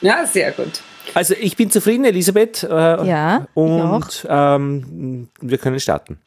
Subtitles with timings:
[0.00, 0.80] Ja, sehr gut.
[1.14, 2.62] Also ich bin zufrieden, Elisabeth.
[2.62, 3.46] Äh, ja.
[3.54, 6.18] Und ähm, wir können starten.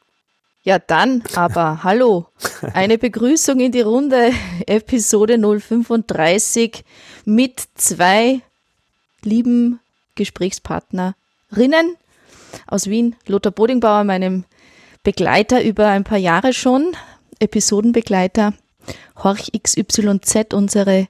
[0.63, 2.27] Ja, dann aber hallo.
[2.73, 4.31] Eine Begrüßung in die Runde,
[4.67, 6.83] Episode 035
[7.25, 8.41] mit zwei
[9.23, 9.79] lieben
[10.15, 11.97] Gesprächspartnerinnen
[12.67, 14.45] aus Wien, Lothar Bodingbauer, meinem
[15.03, 16.95] Begleiter über ein paar Jahre schon,
[17.39, 18.53] Episodenbegleiter,
[19.21, 21.07] Horch XYZ, unsere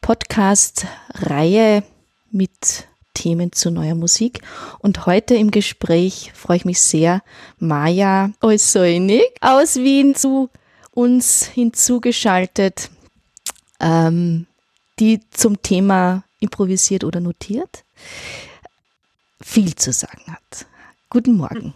[0.00, 1.82] Podcast-Reihe
[2.30, 4.40] mit Themen zu neuer Musik.
[4.80, 7.22] Und heute im Gespräch freue ich mich sehr,
[7.58, 10.50] Maja Olsoinik aus Wien zu
[10.92, 12.90] uns hinzugeschaltet,
[13.80, 14.46] ähm,
[14.98, 17.84] die zum Thema improvisiert oder notiert
[19.42, 20.66] viel zu sagen hat.
[21.08, 21.72] Guten Morgen.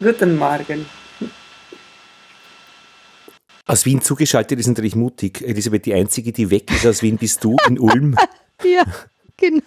[0.00, 0.86] Guten Morgen.
[3.66, 5.40] Aus Wien zugeschaltet ist natürlich mutig.
[5.40, 8.16] Elisabeth, die Einzige, die weg ist aus Wien, bist du in Ulm.
[8.64, 8.84] ja,
[9.36, 9.62] genau.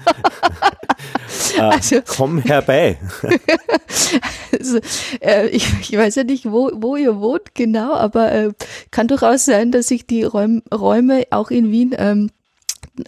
[1.58, 3.00] äh, also, komm herbei.
[4.52, 4.80] also,
[5.22, 8.52] äh, ich, ich, weiß ja nicht, wo, wo ihr wohnt genau, aber äh,
[8.92, 12.30] kann durchaus sein, dass sich die Räum, Räume auch in Wien ähm,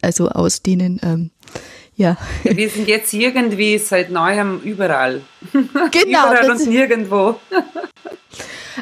[0.01, 0.99] also ausdehnen.
[1.03, 1.31] Ähm,
[1.95, 2.17] ja.
[2.43, 5.21] Wir sind jetzt irgendwie seit neuem überall.
[5.51, 5.67] Genau.
[6.05, 7.39] überall und nirgendwo.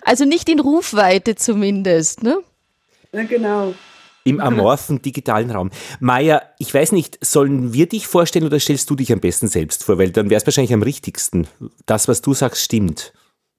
[0.03, 2.37] also nicht in Rufweite zumindest, ne?
[3.11, 3.73] Ja, genau.
[4.27, 5.71] Im amorphen digitalen Raum.
[5.99, 9.83] Maja, ich weiß nicht, sollen wir dich vorstellen oder stellst du dich am besten selbst
[9.83, 9.97] vor?
[9.97, 11.47] Weil dann wäre es wahrscheinlich am richtigsten.
[11.85, 13.13] Das, was du sagst, stimmt.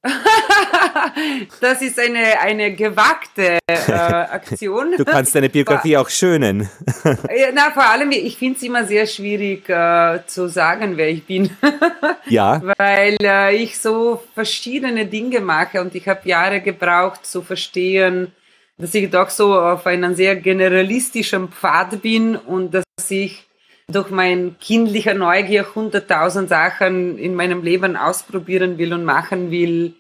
[1.60, 4.94] das ist eine, eine gewagte äh, Aktion.
[4.96, 6.68] Du kannst deine Biografie auch schönen.
[7.54, 11.50] Na, vor allem, ich finde es immer sehr schwierig äh, zu sagen, wer ich bin.
[12.28, 12.62] ja.
[12.78, 18.32] Weil äh, ich so verschiedene Dinge mache und ich habe Jahre gebraucht zu verstehen,
[18.78, 23.44] dass ich doch so auf einem sehr generalistischen Pfad bin und dass ich
[23.90, 29.94] durch mein kindlicher Neugier hunderttausend Sachen in meinem Leben ausprobieren will und machen will.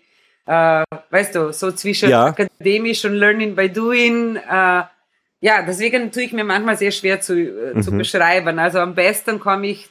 [0.46, 2.26] Äh, weißt du, so zwischen ja.
[2.26, 4.36] akademisch und Learning by Doing.
[4.36, 4.82] Äh,
[5.40, 7.82] ja, deswegen tue ich mir manchmal sehr schwer zu, äh, mhm.
[7.82, 8.58] zu beschreiben.
[8.58, 9.88] Also am besten komme ich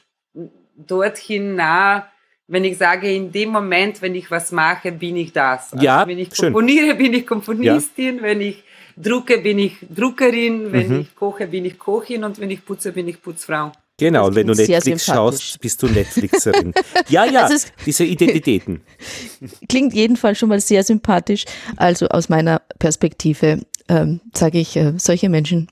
[0.75, 2.07] dorthin nah,
[2.47, 5.73] wenn ich sage, in dem Moment, wenn ich was mache, bin ich das.
[5.73, 6.53] Also ja, wenn ich schön.
[6.53, 8.23] komponiere, bin ich Komponistin, ja.
[8.23, 8.63] wenn ich
[8.97, 10.99] drucke, bin ich Druckerin, wenn mhm.
[11.01, 13.71] ich koche, bin ich Kochin und wenn ich putze, bin ich Putzfrau.
[13.99, 16.71] Genau, und wenn du Netflix schaust, bist du Netflixerin.
[17.09, 18.81] ja, ja, also diese Identitäten.
[19.69, 21.45] Klingt jedenfalls schon mal sehr sympathisch.
[21.77, 25.67] Also aus meiner Perspektive ähm, sage ich, äh, solche Menschen,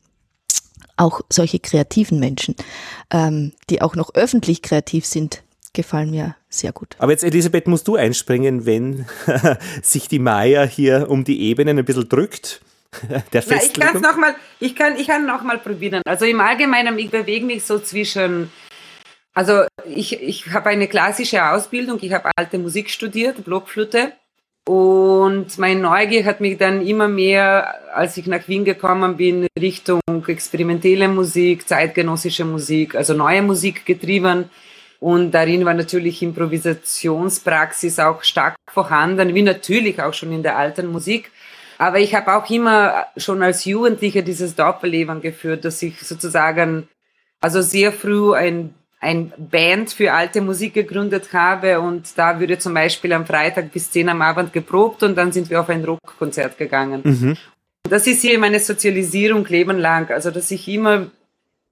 [0.97, 2.55] auch solche kreativen Menschen,
[3.11, 5.43] ähm, die auch noch öffentlich kreativ sind,
[5.73, 6.95] gefallen mir sehr gut.
[6.97, 9.05] Aber jetzt, Elisabeth, musst du einspringen, wenn
[9.83, 12.61] sich die Maya hier um die Ebenen ein bisschen drückt.
[13.33, 16.01] der Na, ich kann noch mal, ich kann, ich kann noch mal probieren.
[16.05, 18.51] Also im Allgemeinen, ich bewege mich so zwischen,
[19.33, 24.13] also ich, ich habe eine klassische Ausbildung, ich habe alte Musik studiert, Blockflöte.
[24.67, 30.01] Und meine Neugier hat mich dann immer mehr, als ich nach Wien gekommen bin, Richtung
[30.25, 34.49] experimentelle Musik, zeitgenössische Musik, also neue Musik getrieben.
[34.99, 40.87] Und darin war natürlich Improvisationspraxis auch stark vorhanden, wie natürlich auch schon in der alten
[40.87, 41.29] Musik.
[41.77, 46.87] Aber ich habe auch immer schon als Jugendlicher dieses Doppelleben geführt, dass ich sozusagen
[47.41, 52.73] also sehr früh ein, ein Band für alte Musik gegründet habe und da würde zum
[52.73, 56.57] Beispiel am Freitag bis 10 am Abend geprobt und dann sind wir auf ein Rockkonzert
[56.57, 57.01] gegangen.
[57.03, 57.37] Mhm.
[57.83, 61.07] Das ist hier meine Sozialisierung leben lang, also dass ich immer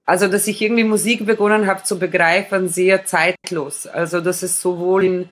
[0.06, 3.86] also dass ich irgendwie Musik begonnen habe zu begreifen, sehr zeitlos.
[3.86, 5.28] Also dass es sowohl in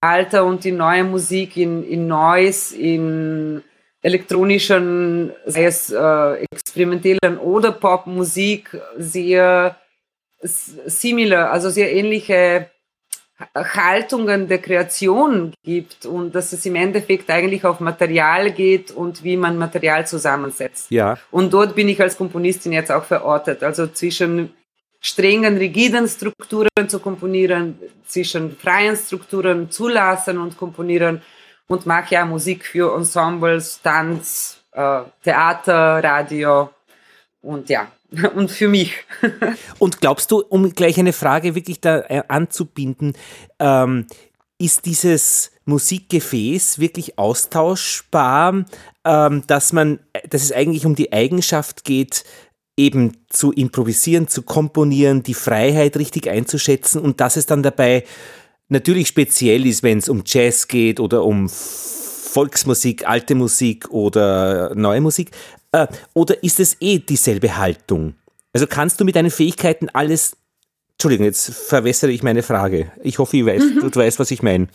[0.00, 3.62] alter und in neuer Musik, in, in Neues, in
[4.02, 9.76] elektronischen, sei es äh, experimentellen oder Popmusik sehr
[10.42, 12.68] similar, also sehr ähnliche
[13.54, 19.36] Haltungen der Kreation gibt und dass es im Endeffekt eigentlich auf Material geht und wie
[19.36, 20.90] man Material zusammensetzt.
[20.90, 21.18] Ja.
[21.30, 24.52] Und dort bin ich als Komponistin jetzt auch verortet, also zwischen
[25.00, 31.22] strengen, rigiden Strukturen zu komponieren, zwischen freien Strukturen zulassen und komponieren
[31.66, 36.70] und mache ja Musik für Ensembles, Tanz, äh, Theater, Radio
[37.40, 37.88] und ja,
[38.34, 38.94] und für mich.
[39.78, 43.14] und glaubst du, um gleich eine Frage wirklich da äh, anzubinden,
[43.58, 44.06] ähm,
[44.58, 48.64] ist dieses Musikgefäß wirklich austauschbar,
[49.04, 49.98] ähm, dass man,
[50.28, 52.24] dass es eigentlich um die Eigenschaft geht,
[52.76, 58.04] eben zu improvisieren, zu komponieren, die Freiheit richtig einzuschätzen und dass es dann dabei
[58.72, 65.00] natürlich speziell ist, wenn es um Jazz geht oder um Volksmusik, alte Musik oder neue
[65.00, 65.30] Musik?
[65.70, 68.14] Äh, oder ist es eh dieselbe Haltung?
[68.52, 70.36] Also kannst du mit deinen Fähigkeiten alles
[70.94, 72.92] Entschuldigung, jetzt verwässere ich meine Frage.
[73.02, 73.90] Ich hoffe, ich weiß, mhm.
[73.90, 74.68] du weißt, was ich meine.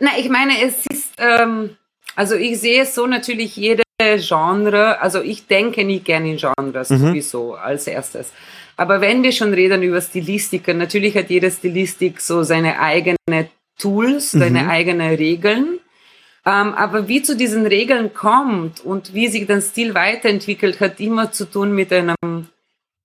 [0.00, 1.76] Na, ich meine, es ist, ähm,
[2.16, 3.84] also ich sehe so natürlich jede
[4.16, 6.98] Genre, also ich denke nicht gerne in Genres mhm.
[6.98, 8.32] sowieso als erstes.
[8.78, 14.34] Aber wenn wir schon reden über Stilistiken, natürlich hat jede Stilistik so seine eigene Tools,
[14.34, 14.38] mhm.
[14.38, 15.80] seine eigenen Regeln.
[16.46, 21.32] Ähm, aber wie zu diesen Regeln kommt und wie sich der Stil weiterentwickelt, hat immer
[21.32, 22.46] zu tun mit einem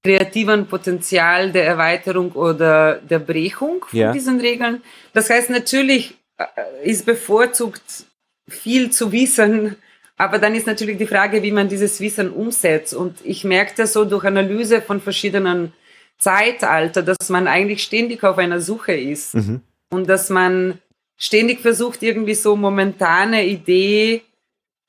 [0.03, 4.11] kreativen Potenzial der Erweiterung oder der Brechung von ja.
[4.11, 4.83] diesen Regeln.
[5.13, 6.45] Das heißt, natürlich äh,
[6.83, 8.05] ist bevorzugt
[8.47, 9.77] viel zu wissen,
[10.17, 12.93] aber dann ist natürlich die Frage, wie man dieses Wissen umsetzt.
[12.93, 15.73] Und ich merkte so durch Analyse von verschiedenen
[16.17, 19.61] Zeitalter, dass man eigentlich ständig auf einer Suche ist mhm.
[19.89, 20.79] und dass man
[21.17, 24.21] ständig versucht, irgendwie so momentane Idee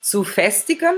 [0.00, 0.94] zu festigen,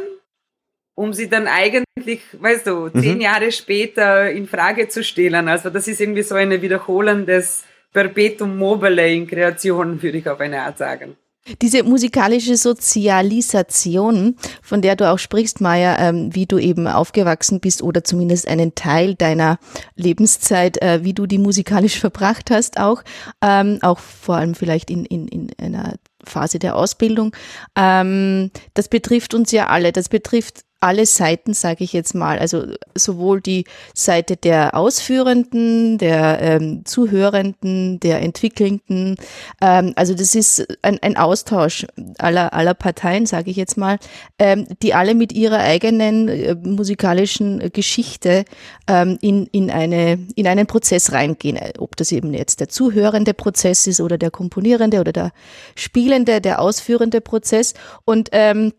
[0.95, 3.01] um sie dann eigentlich, weißt du, mhm.
[3.01, 5.49] zehn Jahre später in Frage zu stellen.
[5.49, 10.63] Also das ist irgendwie so eine wiederholendes Perpetuum mobile in Kreation, würde ich auf eine
[10.63, 11.17] Art sagen.
[11.63, 17.83] Diese musikalische Sozialisation, von der du auch sprichst, Maya, ähm, wie du eben aufgewachsen bist
[17.83, 19.59] oder zumindest einen Teil deiner
[19.95, 23.03] Lebenszeit, äh, wie du die musikalisch verbracht hast, auch,
[23.43, 25.95] ähm, auch vor allem vielleicht in, in, in einer
[26.25, 27.35] Phase der Ausbildung.
[27.77, 29.93] Ähm, das betrifft uns ja alle.
[29.93, 32.39] Das betrifft alle Seiten, sage ich jetzt mal.
[32.39, 32.65] Also
[32.95, 33.65] sowohl die
[33.95, 39.17] Seite der Ausführenden, der ähm, Zuhörenden, der Entwickelnden.
[39.61, 41.87] Ähm, also das ist ein, ein Austausch
[42.19, 43.99] aller, aller Parteien, sage ich jetzt mal,
[44.39, 48.45] ähm, die alle mit ihrer eigenen äh, musikalischen Geschichte
[48.87, 51.59] ähm, in, in, eine, in einen Prozess reingehen.
[51.79, 55.33] Ob das eben jetzt der zuhörende Prozess ist oder der komponierende oder der
[55.75, 57.75] spielende, der ausführende Prozess.
[58.05, 58.73] Und ähm,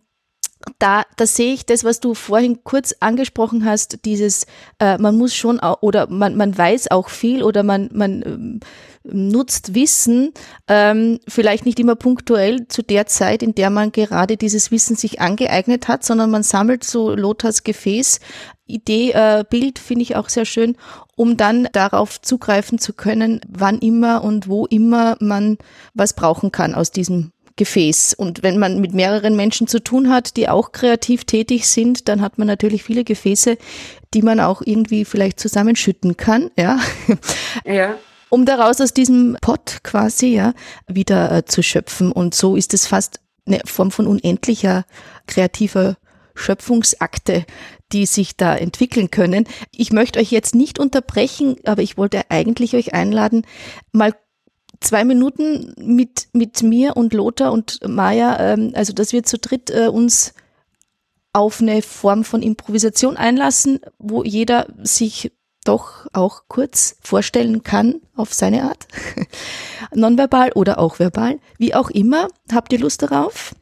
[0.80, 4.46] da, da sehe ich das, was du vorhin kurz angesprochen hast, dieses,
[4.80, 8.60] äh, man muss schon auch, oder man, man weiß auch viel oder man, man ähm,
[9.04, 10.34] nutzt Wissen,
[10.68, 15.22] ähm, vielleicht nicht immer punktuell zu der Zeit, in der man gerade dieses Wissen sich
[15.22, 18.20] angeeignet hat, sondern man sammelt so Lothars Gefäß,
[18.66, 20.76] Idee, äh, Bild finde ich auch sehr schön,
[21.16, 25.58] um dann darauf zugreifen zu können, wann immer und wo immer man
[25.94, 28.14] was brauchen kann aus diesem Gefäß.
[28.14, 32.22] Und wenn man mit mehreren Menschen zu tun hat, die auch kreativ tätig sind, dann
[32.22, 33.58] hat man natürlich viele Gefäße,
[34.14, 36.80] die man auch irgendwie vielleicht zusammenschütten kann, ja.
[37.66, 37.96] Ja.
[38.30, 40.54] Um daraus aus diesem Pot quasi, ja,
[40.88, 42.12] wieder äh, zu schöpfen.
[42.12, 44.86] Und so ist es fast eine Form von unendlicher
[45.28, 45.96] kreativer
[46.36, 47.46] Schöpfungsakte,
[47.92, 49.46] die sich da entwickeln können.
[49.72, 53.46] Ich möchte euch jetzt nicht unterbrechen, aber ich wollte eigentlich euch einladen,
[53.92, 54.14] mal
[54.80, 59.70] zwei Minuten mit, mit mir und Lothar und Maya, ähm, also dass wir zu dritt
[59.70, 60.34] äh, uns
[61.34, 65.32] auf eine Form von Improvisation einlassen, wo jeder sich
[65.64, 68.88] doch auch kurz vorstellen kann auf seine Art.
[69.94, 72.30] Nonverbal oder auch verbal, wie auch immer.
[72.52, 73.54] Habt ihr Lust darauf?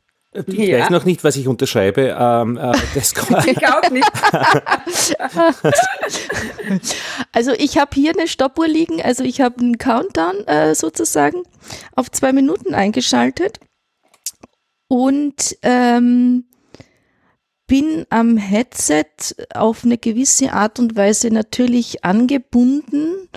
[0.47, 0.79] Ich ja.
[0.79, 2.15] weiß noch nicht, was ich unterschreibe.
[2.17, 3.13] Ähm, äh, das
[3.45, 4.11] ich auch nicht.
[7.31, 9.01] also ich habe hier eine Stoppuhr liegen.
[9.01, 11.43] Also ich habe einen Countdown äh, sozusagen
[11.95, 13.59] auf zwei Minuten eingeschaltet
[14.87, 16.45] und ähm,
[17.67, 23.29] bin am Headset auf eine gewisse Art und Weise natürlich angebunden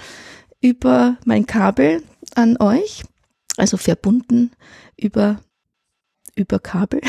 [0.61, 2.03] über mein Kabel
[2.35, 3.05] an euch,
[3.57, 4.53] also verbunden
[4.97, 5.41] über
[6.39, 7.01] über Kabel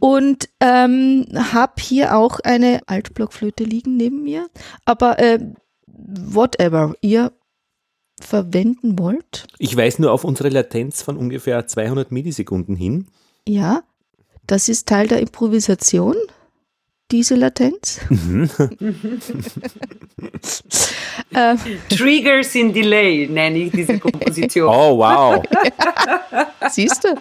[0.00, 4.48] und ähm, habe hier auch eine Altblockflöte liegen neben mir.
[4.84, 5.38] Aber äh,
[5.86, 7.32] whatever ihr
[8.20, 9.46] verwenden wollt.
[9.58, 13.08] Ich weise nur auf unsere Latenz von ungefähr 200 Millisekunden hin.
[13.46, 13.82] Ja,
[14.46, 16.16] das ist Teil der Improvisation
[17.10, 18.00] diese Latenz?
[18.08, 18.50] Mhm.
[21.34, 21.58] ähm.
[21.88, 24.68] Triggers in Delay nenne ich diese Komposition.
[24.68, 25.42] Oh, wow.
[26.70, 27.14] Siehst du?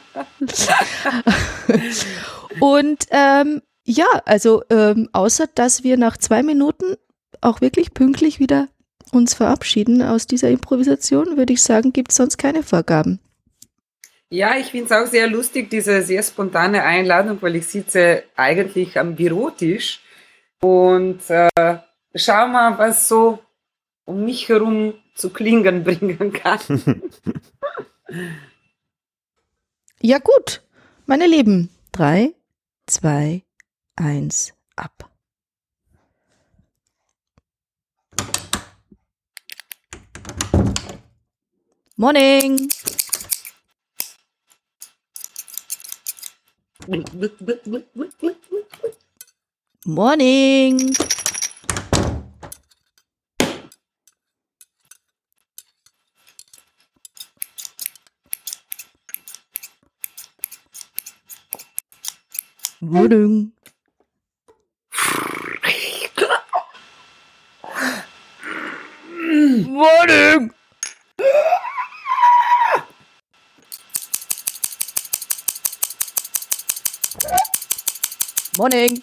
[2.60, 6.96] Und ähm, ja, also ähm, außer dass wir nach zwei Minuten
[7.42, 8.68] auch wirklich pünktlich wieder
[9.12, 13.20] uns verabschieden aus dieser Improvisation, würde ich sagen, gibt es sonst keine Vorgaben.
[14.30, 18.98] Ja, ich finde es auch sehr lustig, diese sehr spontane Einladung, weil ich sitze eigentlich
[18.98, 20.02] am Bürotisch
[20.62, 21.78] und äh,
[22.16, 23.40] schau mal, was so
[24.06, 26.60] um mich herum zu klingen bringen kann.
[30.02, 30.64] ja gut,
[31.06, 32.34] meine Lieben, drei,
[32.88, 33.44] zwei,
[33.96, 35.10] eins, ab.
[41.98, 42.58] Morning!
[42.58, 42.95] Morning.
[49.86, 50.94] Morning.
[62.82, 63.55] Morning.
[78.66, 79.00] Morning.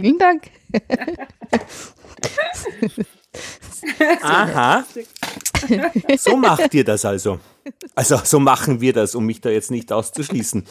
[0.00, 0.50] Vielen Dank.
[4.22, 4.84] Aha.
[6.18, 7.40] So macht ihr das also.
[7.94, 10.64] Also so machen wir das, um mich da jetzt nicht auszuschließen.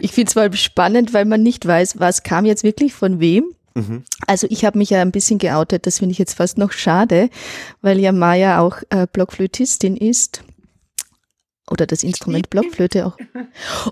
[0.00, 3.44] Ich finde es mal spannend, weil man nicht weiß, was kam jetzt wirklich von wem.
[4.26, 7.28] Also ich habe mich ja ein bisschen geoutet, das finde ich jetzt fast noch schade,
[7.82, 10.44] weil ja Maya auch äh, Blockflötistin ist.
[11.70, 13.16] Oder das Instrument Blockflöte auch.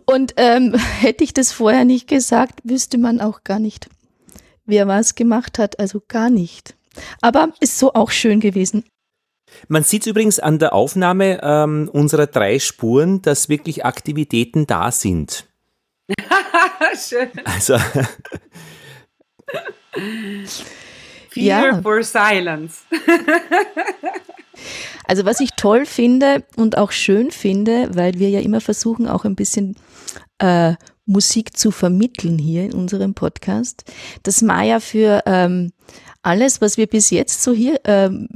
[0.05, 3.89] Und ähm, hätte ich das vorher nicht gesagt, wüsste man auch gar nicht,
[4.67, 5.79] wer was gemacht hat.
[5.81, 6.75] Also gar nicht.
[7.23, 8.85] Aber ist so auch schön gewesen.
[9.69, 15.47] Man sieht übrigens an der Aufnahme ähm, unserer drei Spuren, dass wirklich Aktivitäten da sind.
[17.09, 17.31] Schön.
[17.45, 17.77] Also
[21.31, 21.83] Fear Ja.
[21.83, 22.81] for silence.
[25.05, 29.25] Also was ich toll finde und auch schön finde, weil wir ja immer versuchen, auch
[29.25, 29.77] ein bisschen
[30.39, 30.75] äh,
[31.07, 33.85] Musik zu vermitteln hier in unserem Podcast,
[34.23, 35.73] dass Maya für ähm,
[36.23, 38.29] alles, was wir bis jetzt so hier ähm,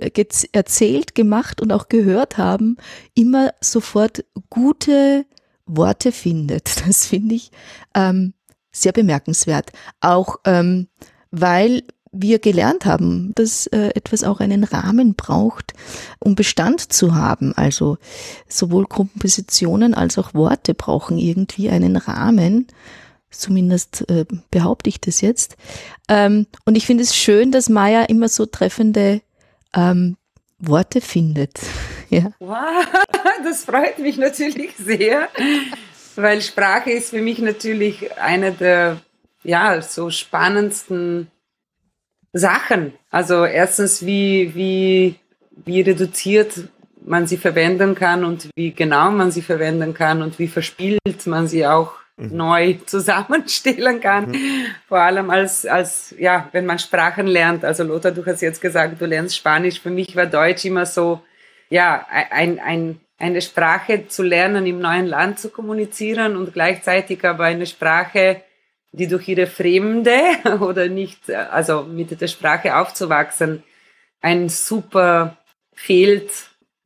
[0.52, 2.76] erzählt, gemacht und auch gehört haben,
[3.14, 5.25] immer sofort gute
[5.66, 6.87] Worte findet.
[6.87, 7.50] Das finde ich
[7.94, 8.35] ähm,
[8.73, 9.70] sehr bemerkenswert.
[10.00, 10.88] Auch ähm,
[11.30, 11.82] weil
[12.23, 15.75] wir gelernt haben, dass äh, etwas auch einen Rahmen braucht,
[16.18, 17.52] um Bestand zu haben.
[17.54, 17.99] Also
[18.49, 22.66] sowohl Kompositionen als auch Worte brauchen irgendwie einen Rahmen.
[23.30, 25.56] Zumindest äh, behaupte ich das jetzt.
[26.08, 29.20] Ähm, und ich finde es schön, dass Maya immer so treffende
[29.75, 30.16] ähm,
[30.58, 31.58] Worte findet.
[32.08, 32.30] ja.
[32.38, 32.87] Wow,
[33.44, 35.28] das freut mich natürlich sehr,
[36.14, 39.00] weil Sprache ist für mich natürlich eine der
[39.46, 41.30] ja, so spannendsten
[42.36, 42.92] Sachen.
[43.10, 45.16] Also erstens, wie, wie,
[45.64, 46.52] wie reduziert
[47.04, 51.46] man sie verwenden kann und wie genau man sie verwenden kann und wie verspielt man
[51.46, 54.34] sie auch neu zusammenstellen kann.
[54.88, 57.64] Vor allem als, als, ja, wenn man Sprachen lernt.
[57.64, 59.80] Also Lothar, du hast jetzt gesagt, du lernst Spanisch.
[59.80, 61.20] Für mich war Deutsch immer so,
[61.68, 67.44] ja, ein, ein, eine Sprache zu lernen, im neuen Land zu kommunizieren und gleichzeitig aber
[67.44, 68.42] eine Sprache,
[68.98, 70.18] die durch ihre Fremde
[70.60, 73.62] oder nicht, also mit der Sprache aufzuwachsen,
[74.20, 75.36] ein super
[75.74, 76.30] Feld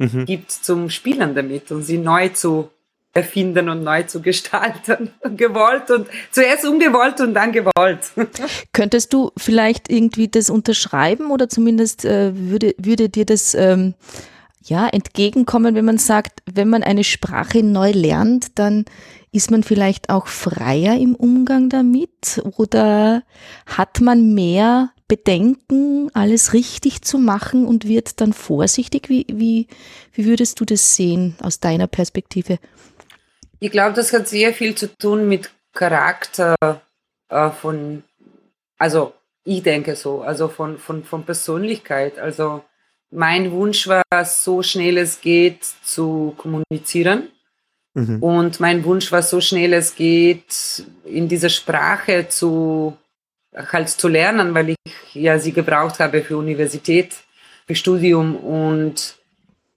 [0.01, 0.25] Mhm.
[0.25, 2.71] gibt zum Spielen damit und sie neu zu
[3.13, 5.11] erfinden und neu zu gestalten.
[5.37, 8.11] Gewollt und zuerst ungewollt und dann gewollt.
[8.73, 13.95] Könntest du vielleicht irgendwie das unterschreiben oder zumindest äh, würde, würde dir das ähm,
[14.65, 18.87] ja entgegenkommen, wenn man sagt, wenn man eine Sprache neu lernt, dann
[19.33, 23.23] ist man vielleicht auch freier im Umgang damit oder
[23.67, 29.09] hat man mehr Bedenken, alles richtig zu machen und wird dann vorsichtig?
[29.09, 29.67] Wie, wie,
[30.13, 32.59] wie würdest du das sehen aus deiner Perspektive?
[33.59, 36.57] Ich glaube, das hat sehr viel zu tun mit Charakter
[37.29, 38.03] äh, von,
[38.79, 39.13] also
[39.45, 42.19] ich denke so, also von, von, von Persönlichkeit.
[42.19, 42.63] Also
[43.11, 47.29] mein Wunsch war, so schnell es geht zu kommunizieren.
[47.95, 48.23] Mhm.
[48.23, 52.97] Und mein Wunsch war, so schnell es geht, in dieser Sprache zu
[53.55, 54.77] halt zu lernen, weil ich
[55.15, 57.15] ja sie gebraucht habe für Universität,
[57.67, 59.17] für Studium und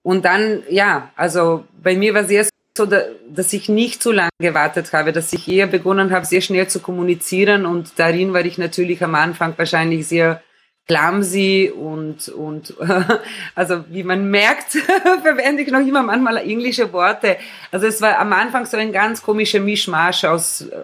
[0.03, 4.29] und dann ja, also bei mir war es erst so, dass ich nicht zu lange
[4.39, 8.57] gewartet habe, dass ich eher begonnen habe, sehr schnell zu kommunizieren und darin war ich
[8.57, 10.41] natürlich am Anfang wahrscheinlich sehr
[10.87, 12.73] clumsy und, und
[13.55, 14.71] also wie man merkt,
[15.21, 17.37] verwende ich noch immer manchmal englische Worte.
[17.71, 20.75] Also es war am Anfang so ein ganz komischer Mischmasch aus, äh,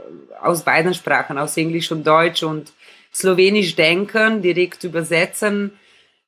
[0.41, 2.72] aus beiden Sprachen, aus Englisch und Deutsch und
[3.13, 5.74] Slowenisch denken, direkt übersetzen.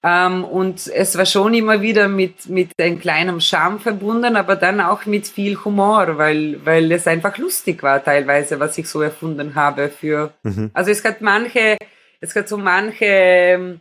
[0.04, 4.82] Ähm, und es war schon immer wieder mit, mit einem kleinen Charme verbunden, aber dann
[4.82, 9.54] auch mit viel Humor, weil, weil es einfach lustig war teilweise, was ich so erfunden
[9.54, 10.72] habe für, mhm.
[10.74, 11.78] also es hat manche,
[12.22, 13.80] es hat so manche, äh,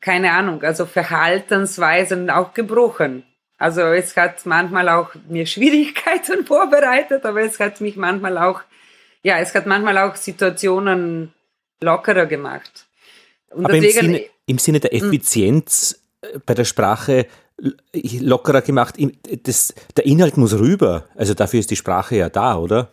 [0.00, 3.24] keine Ahnung, also Verhaltensweisen auch gebrochen.
[3.58, 8.60] Also es hat manchmal auch mir Schwierigkeiten vorbereitet, aber es hat mich manchmal auch,
[9.22, 11.34] ja, es hat manchmal auch Situationen
[11.80, 12.86] lockerer gemacht.
[13.50, 15.08] Und aber deswegen, im, Sinne, im Sinne der hm.
[15.08, 17.26] Effizienz äh, bei der Sprache
[18.20, 18.94] lockerer gemacht,
[19.42, 21.08] das, der Inhalt muss rüber.
[21.16, 22.92] Also dafür ist die Sprache ja da, oder?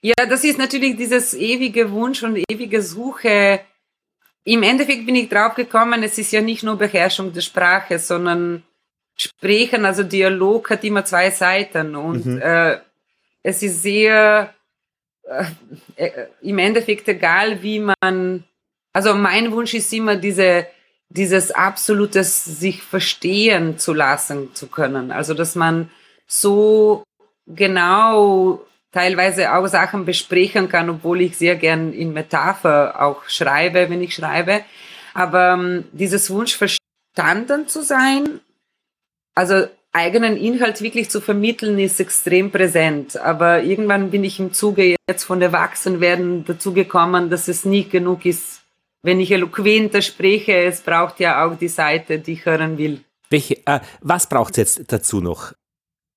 [0.00, 3.60] Ja, das ist natürlich dieses ewige Wunsch und ewige Suche.
[4.44, 8.62] Im Endeffekt bin ich drauf gekommen, es ist ja nicht nur Beherrschung der Sprache, sondern
[9.16, 12.40] Sprechen, also Dialog hat immer zwei Seiten und mhm.
[12.40, 12.78] äh,
[13.42, 14.54] es ist sehr
[15.28, 15.44] äh,
[15.96, 18.44] äh, im Endeffekt egal, wie man,
[18.92, 20.66] also mein Wunsch ist immer diese,
[21.08, 25.10] dieses absolutes sich verstehen zu lassen zu können.
[25.10, 25.90] Also, dass man
[26.26, 27.04] so
[27.46, 28.64] genau
[28.98, 34.12] teilweise auch Sachen besprechen kann, obwohl ich sehr gern in Metapher auch schreibe, wenn ich
[34.12, 34.62] schreibe.
[35.14, 38.40] Aber ähm, dieses Wunsch verstanden zu sein,
[39.36, 43.16] also eigenen Inhalt wirklich zu vermitteln, ist extrem präsent.
[43.16, 48.26] Aber irgendwann bin ich im Zuge jetzt von Erwachsenwerden dazu gekommen, dass es nicht genug
[48.26, 48.62] ist,
[49.02, 50.56] wenn ich eloquenter spreche.
[50.56, 53.00] Es braucht ja auch die Seite, die ich hören will.
[53.30, 55.52] Welche, äh, was braucht es jetzt dazu noch?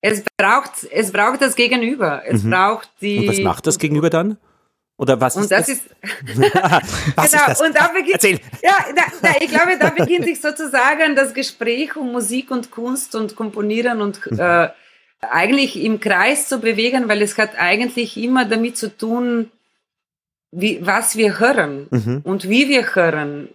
[0.01, 2.23] Es braucht, es braucht das Gegenüber.
[2.25, 2.51] Es mhm.
[2.51, 3.19] braucht die.
[3.19, 4.37] Und was macht das Gegenüber dann?
[4.97, 5.67] Oder was und ist das?
[5.67, 5.77] das?
[5.77, 5.89] Ist,
[7.15, 7.61] was genau, ist das?
[7.61, 8.39] und da beginnt, Erzähl.
[8.61, 13.15] Ja, da, da, ich glaube, da beginnt sich sozusagen das Gespräch um Musik und Kunst
[13.15, 14.39] und Komponieren und mhm.
[14.39, 14.69] äh,
[15.21, 19.51] eigentlich im Kreis zu bewegen, weil es hat eigentlich immer damit zu tun,
[20.51, 22.21] wie, was wir hören mhm.
[22.23, 23.49] und wie wir hören.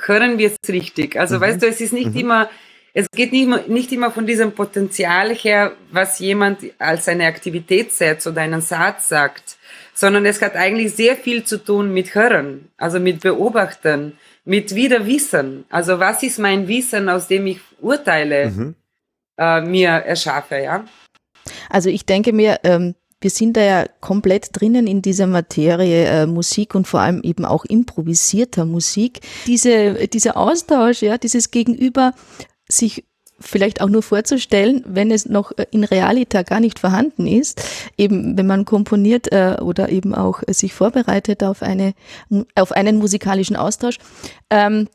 [0.00, 1.18] Hören wir es richtig?
[1.18, 1.40] Also, mhm.
[1.42, 2.20] weißt du, es ist nicht mhm.
[2.20, 2.50] immer
[2.94, 7.92] es geht nicht immer, nicht immer von diesem Potenzial her, was jemand als eine Aktivität
[7.92, 9.56] setzt oder einen Satz sagt,
[9.94, 15.64] sondern es hat eigentlich sehr viel zu tun mit Hören, also mit Beobachten, mit Wiederwissen.
[15.70, 18.74] Also was ist mein Wissen, aus dem ich Urteile mhm.
[19.38, 20.84] äh, mir erschaffe, ja?
[21.70, 26.26] Also ich denke mir, ähm, wir sind da ja komplett drinnen in dieser Materie äh,
[26.26, 29.20] Musik und vor allem eben auch improvisierter Musik.
[29.46, 32.14] Diese, dieser Austausch, ja, dieses Gegenüber
[32.76, 33.04] sich
[33.42, 37.62] vielleicht auch nur vorzustellen, wenn es noch äh, in Realita gar nicht vorhanden ist,
[37.98, 41.94] eben wenn man komponiert äh, oder eben auch äh, sich vorbereitet auf eine
[42.54, 43.98] auf einen musikalischen Austausch,
[44.50, 44.88] ähm,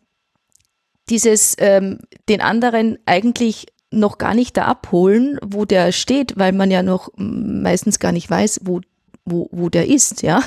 [1.10, 6.72] dieses ähm, den anderen eigentlich noch gar nicht da abholen, wo der steht, weil man
[6.72, 8.82] ja noch meistens gar nicht weiß, wo
[9.28, 10.42] wo, wo der ist, ja.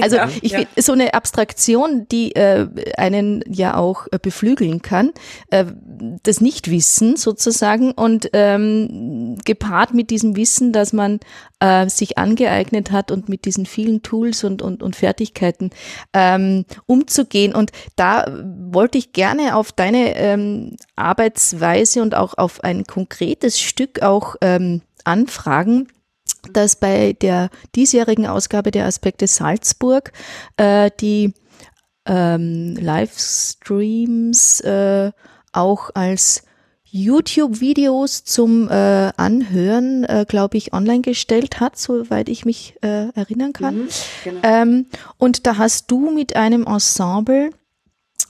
[0.00, 0.58] Also ja, ich ja.
[0.58, 5.12] finde so eine Abstraktion, die äh, einen ja auch äh, beflügeln kann,
[5.50, 5.64] äh,
[6.22, 11.20] das Nichtwissen sozusagen und ähm, gepaart mit diesem Wissen, dass man
[11.60, 15.70] äh, sich angeeignet hat und mit diesen vielen Tools und, und, und Fertigkeiten
[16.12, 17.54] ähm, umzugehen.
[17.54, 18.26] Und da
[18.70, 24.82] wollte ich gerne auf deine ähm, Arbeitsweise und auch auf ein konkretes Stück auch ähm,
[25.04, 25.88] anfragen
[26.52, 30.12] dass bei der diesjährigen Ausgabe der Aspekte Salzburg
[30.56, 31.34] äh, die
[32.06, 35.10] ähm, Livestreams äh,
[35.52, 36.44] auch als
[36.84, 43.52] YouTube-Videos zum äh, Anhören, äh, glaube ich, online gestellt hat, soweit ich mich äh, erinnern
[43.52, 43.76] kann.
[43.76, 43.88] Mhm,
[44.24, 44.40] genau.
[44.42, 44.86] ähm,
[45.18, 47.50] und da hast du mit einem Ensemble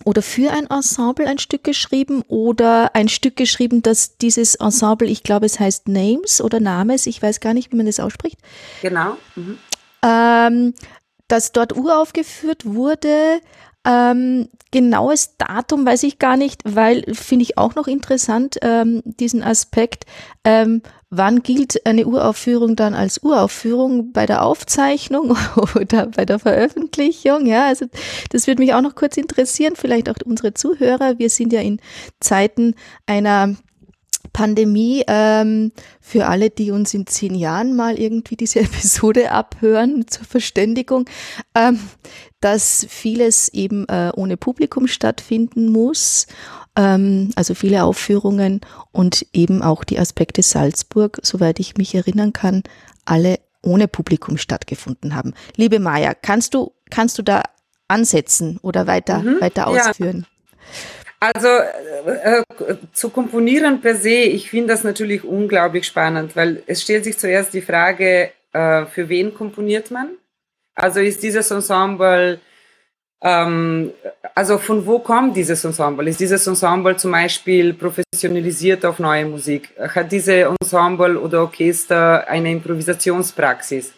[0.05, 5.23] oder für ein Ensemble ein Stück geschrieben oder ein Stück geschrieben, dass dieses Ensemble, ich
[5.23, 8.39] glaube, es heißt Names oder Names, ich weiß gar nicht, wie man das ausspricht.
[8.83, 9.17] Genau.
[9.35, 9.59] Mhm.
[10.03, 10.75] Ähm,
[11.29, 13.41] dass dort uraufgeführt wurde.
[13.85, 19.43] Ähm, genaues Datum weiß ich gar nicht, weil finde ich auch noch interessant, ähm, diesen
[19.43, 20.07] Aspekt.
[20.45, 25.37] Ähm, wann gilt eine Uraufführung dann als Uraufführung bei der Aufzeichnung
[25.75, 27.47] oder bei der Veröffentlichung?
[27.47, 27.87] Ja, also
[28.31, 31.19] das würde mich auch noch kurz interessieren, vielleicht auch unsere Zuhörer.
[31.19, 31.81] Wir sind ja in
[32.21, 32.75] Zeiten
[33.07, 33.57] einer
[34.33, 40.25] Pandemie, ähm, für alle, die uns in zehn Jahren mal irgendwie diese Episode abhören zur
[40.25, 41.09] Verständigung,
[41.55, 41.81] ähm,
[42.41, 46.27] dass vieles eben äh, ohne Publikum stattfinden muss,
[46.77, 48.61] ähm, also viele Aufführungen
[48.93, 52.63] und eben auch die Aspekte Salzburg, soweit ich mich erinnern kann,
[53.05, 55.35] alle ohne Publikum stattgefunden haben.
[55.57, 57.43] Liebe Maja, kannst du, kannst du da
[57.89, 60.27] ansetzen oder weiter, mhm, weiter ausführen?
[60.29, 60.37] Ja.
[61.19, 66.83] Also äh, äh, zu komponieren per se, ich finde das natürlich unglaublich spannend, weil es
[66.83, 70.11] stellt sich zuerst die Frage, äh, für wen komponiert man?
[70.75, 72.39] Also ist dieses Ensemble
[73.23, 73.93] ähm,
[74.35, 76.09] also von wo kommt dieses Ensemble?
[76.09, 79.71] Ist dieses Ensemble zum Beispiel professionalisiert auf neue Musik?
[79.79, 83.93] Hat diese Ensemble oder Orchester eine Improvisationspraxis?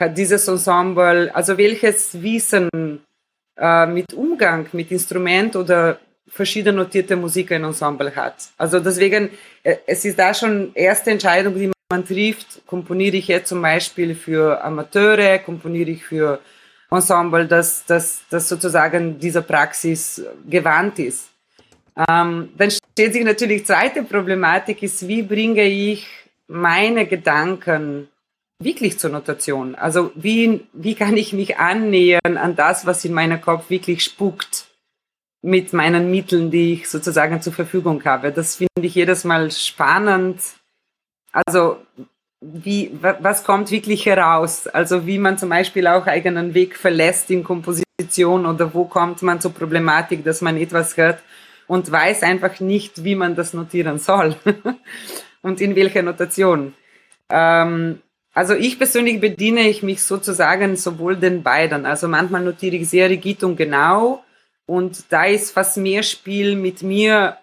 [0.00, 2.68] Hat dieses Ensemble, also welches Wissen
[3.56, 8.34] äh, mit Umgang mit Instrument oder verschiedene notierte Musik ein Ensemble hat?
[8.58, 9.30] Also deswegen,
[9.62, 12.66] äh, es ist da schon erste Entscheidung, die man trifft.
[12.66, 16.40] Komponiere ich jetzt zum Beispiel für Amateure, komponiere ich für
[16.94, 21.30] Ensemble, das, das, das sozusagen dieser Praxis gewandt ist.
[22.08, 26.06] Ähm, dann stellt sich natürlich zweite Problematik ist, wie bringe ich
[26.48, 28.08] meine Gedanken
[28.58, 29.74] wirklich zur Notation?
[29.74, 34.66] Also wie, wie kann ich mich annähern an das, was in meinem Kopf wirklich spukt
[35.42, 38.32] mit meinen Mitteln, die ich sozusagen zur Verfügung habe?
[38.32, 40.40] Das finde ich jedes Mal spannend.
[41.32, 41.78] Also
[42.52, 44.66] wie, was kommt wirklich heraus?
[44.66, 49.40] Also wie man zum Beispiel auch eigenen Weg verlässt in Komposition oder wo kommt man
[49.40, 51.20] zur Problematik, dass man etwas hört
[51.66, 54.36] und weiß einfach nicht, wie man das notieren soll
[55.42, 56.74] und in welcher Notation.
[57.30, 58.00] Ähm,
[58.34, 61.86] also ich persönlich bediene ich mich sozusagen sowohl den beiden.
[61.86, 64.22] Also manchmal notiere ich sehr rigid und genau
[64.66, 67.38] und da ist fast mehr Spiel mit mir,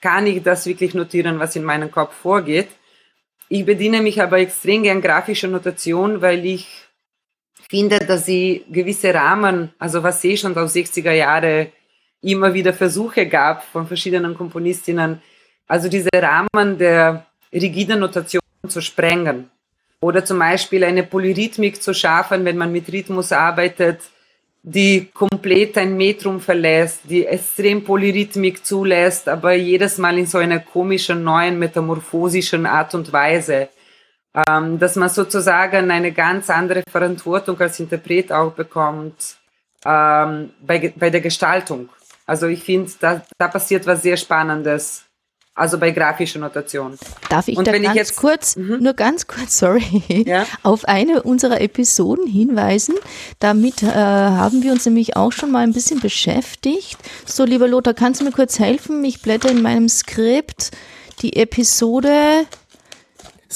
[0.00, 2.68] kann ich das wirklich notieren, was in meinem Kopf vorgeht.
[3.48, 6.66] Ich bediene mich aber extrem gern grafischer Notation, weil ich
[7.68, 11.72] finde, dass sie gewisse Rahmen, also was eh schon aus 60er Jahre
[12.22, 15.22] immer wieder Versuche gab von verschiedenen Komponistinnen,
[15.66, 19.50] also diese Rahmen der rigiden Notation zu sprengen.
[20.00, 24.00] Oder zum Beispiel eine Polyrhythmik zu schaffen, wenn man mit Rhythmus arbeitet,
[24.68, 30.58] die komplett ein Metrum verlässt, die extrem Polyrhythmik zulässt, aber jedes Mal in so einer
[30.58, 33.68] komischen, neuen, metamorphosischen Art und Weise,
[34.48, 39.36] ähm, dass man sozusagen eine ganz andere Verantwortung als Interpret auch bekommt
[39.84, 41.88] ähm, bei, bei der Gestaltung.
[42.26, 45.05] Also ich finde, da, da passiert was sehr Spannendes
[45.56, 46.98] also bei grafischer Notation.
[47.30, 48.78] Darf ich und da ganz ich jetzt, kurz, mhm.
[48.82, 50.46] nur ganz kurz, sorry, ja?
[50.62, 52.94] auf eine unserer Episoden hinweisen?
[53.40, 56.98] Damit äh, haben wir uns nämlich auch schon mal ein bisschen beschäftigt.
[57.24, 59.02] So, lieber Lothar, kannst du mir kurz helfen?
[59.02, 60.72] Ich blätter in meinem Skript
[61.22, 62.44] die Episode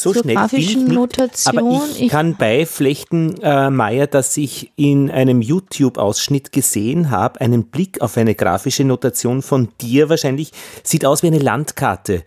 [0.00, 1.58] so schnell grafischen bin ich Notation.
[1.58, 7.64] Aber ich, ich kann beiflechten, äh, Maya, dass ich in einem YouTube-Ausschnitt gesehen habe, einen
[7.64, 10.52] Blick auf eine grafische Notation von dir wahrscheinlich.
[10.82, 12.24] Sieht aus wie eine Landkarte.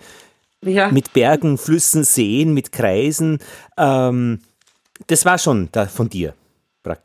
[0.61, 0.89] Ja.
[0.89, 3.39] Mit Bergen, Flüssen, Seen, mit Kreisen.
[3.77, 4.39] Ähm,
[5.07, 6.33] das war schon da von dir.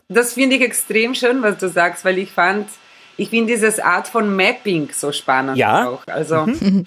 [0.09, 2.69] Das finde ich extrem schön, was du sagst, weil ich fand,
[3.17, 5.89] ich finde dieses Art von Mapping so spannend ja.
[5.89, 6.03] auch.
[6.07, 6.87] Also mhm.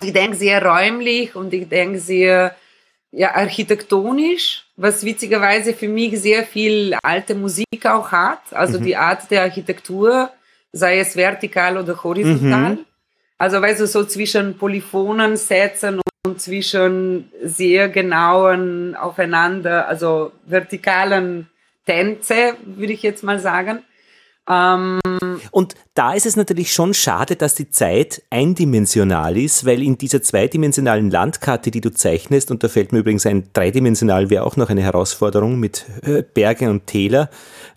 [0.00, 2.54] ich denke sehr räumlich und ich denke sehr
[3.16, 8.40] ja, architektonisch, was witzigerweise für mich sehr viel alte Musik auch hat.
[8.50, 8.84] Also mhm.
[8.84, 10.30] die Art der Architektur,
[10.72, 12.70] sei es vertikal oder horizontal.
[12.70, 12.84] Mhm.
[13.38, 21.48] Also weißt du, so zwischen Polyphonen setzen und zwischen sehr genauen aufeinander, also vertikalen
[21.86, 23.84] Tänze, würde ich jetzt mal sagen.
[24.48, 25.00] Ähm,
[25.52, 30.22] und da ist es natürlich schon schade, dass die Zeit eindimensional ist, weil in dieser
[30.22, 34.68] zweidimensionalen Landkarte, die du zeichnest, und da fällt mir übrigens ein, dreidimensional wäre auch noch
[34.68, 37.30] eine Herausforderung mit äh, Berge und Täler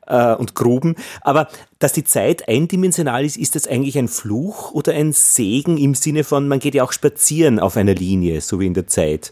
[0.07, 1.47] äh, und Gruben, aber
[1.79, 6.25] dass die Zeit eindimensional ist, ist das eigentlich ein Fluch oder ein Segen im Sinne
[6.25, 9.31] von, man geht ja auch spazieren auf einer Linie, so wie in der Zeit?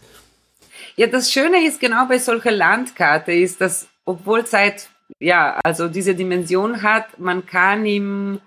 [0.96, 4.88] Ja, das Schöne ist genau bei solcher Landkarte ist, dass obwohl Zeit
[5.18, 8.40] ja, also diese Dimension hat, man kann ihm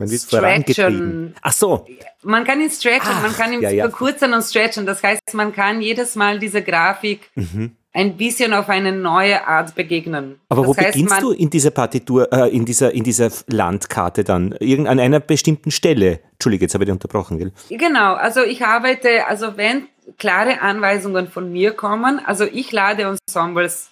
[0.00, 1.34] man wird stretchen.
[1.42, 1.86] Ach so.
[2.22, 3.88] Man kann ihn stretchen, Ach, man kann ihn ja, ja.
[3.88, 4.86] verkürzen und stretchen.
[4.86, 7.76] Das heißt, man kann jedes Mal diese Grafik mhm.
[7.92, 10.40] ein bisschen auf eine neue Art begegnen.
[10.48, 14.24] Aber das wo heißt, beginnst du in dieser Partitur, äh, in dieser, in dieser Landkarte
[14.24, 14.52] dann?
[14.58, 16.20] Irgend an einer bestimmten Stelle?
[16.32, 17.52] Entschuldige, jetzt habe ich dich unterbrochen, gell?
[17.68, 23.90] Genau, also ich arbeite, also wenn klare Anweisungen von mir kommen, also ich lade Ensembles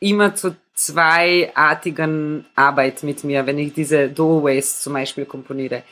[0.00, 5.82] immer zu zweiartigen Arbeit mit mir, wenn ich diese Doorways zum Beispiel komponiere.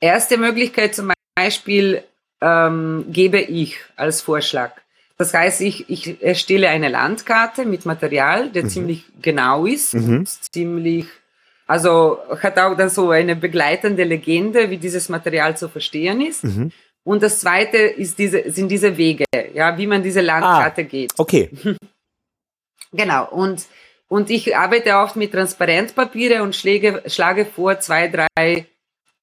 [0.00, 2.04] Erste Möglichkeit zum Beispiel,
[2.40, 4.72] ähm, gebe ich als Vorschlag.
[5.18, 8.68] Das heißt, ich, ich erstelle eine Landkarte mit Material, der mhm.
[8.68, 10.24] ziemlich genau ist, mhm.
[10.26, 11.06] ziemlich,
[11.66, 16.44] also hat auch dann so eine begleitende Legende, wie dieses Material zu verstehen ist.
[16.44, 16.72] Mhm.
[17.04, 21.12] Und das zweite ist diese, sind diese Wege, ja, wie man diese Landkarte ah, geht.
[21.18, 21.50] Okay.
[22.92, 23.28] genau.
[23.28, 23.66] Und,
[24.08, 28.66] und ich arbeite oft mit Transparentpapiere und schläge, schlage vor, zwei, drei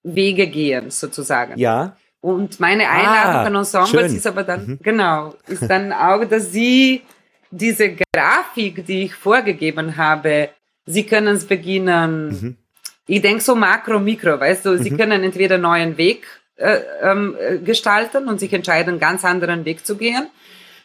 [0.03, 1.57] Wege gehen, sozusagen.
[1.57, 1.97] Ja.
[2.21, 4.17] Und meine Einladung ah, an Ensembles schön.
[4.17, 4.79] ist aber dann, mhm.
[4.81, 7.03] genau, ist dann auch, dass sie
[7.51, 10.49] diese Grafik, die ich vorgegeben habe,
[10.85, 12.57] sie können es beginnen, mhm.
[13.05, 14.83] ich denke so Makro, Mikro, weißt du, mhm.
[14.83, 16.25] sie können entweder einen neuen Weg
[16.55, 20.27] äh, ähm, gestalten und sich entscheiden, einen ganz anderen Weg zu gehen.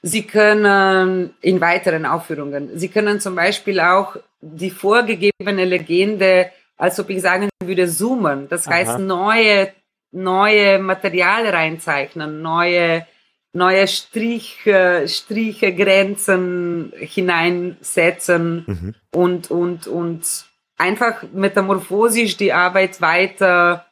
[0.03, 7.09] Sie können in weiteren Aufführungen, Sie können zum Beispiel auch die vorgegebene Legende, als ob
[7.11, 8.49] ich sagen würde, zoomen.
[8.49, 8.99] Das heißt, Aha.
[8.99, 9.73] neue
[10.12, 13.07] neue Material reinzeichnen, neue,
[13.53, 18.95] neue Striche, Striche, Grenzen hineinsetzen mhm.
[19.11, 20.45] und, und, und
[20.77, 23.87] einfach metamorphosisch die Arbeit weiter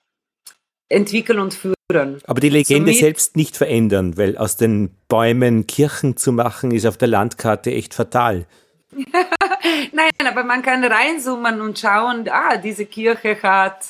[0.90, 2.20] entwickeln und führen.
[2.24, 6.84] Aber die Legende Somit, selbst nicht verändern, weil aus den Bäumen Kirchen zu machen, ist
[6.84, 8.46] auf der Landkarte echt fatal.
[9.92, 13.86] Nein, aber man kann reinzoomen und schauen, ah, diese Kirche hat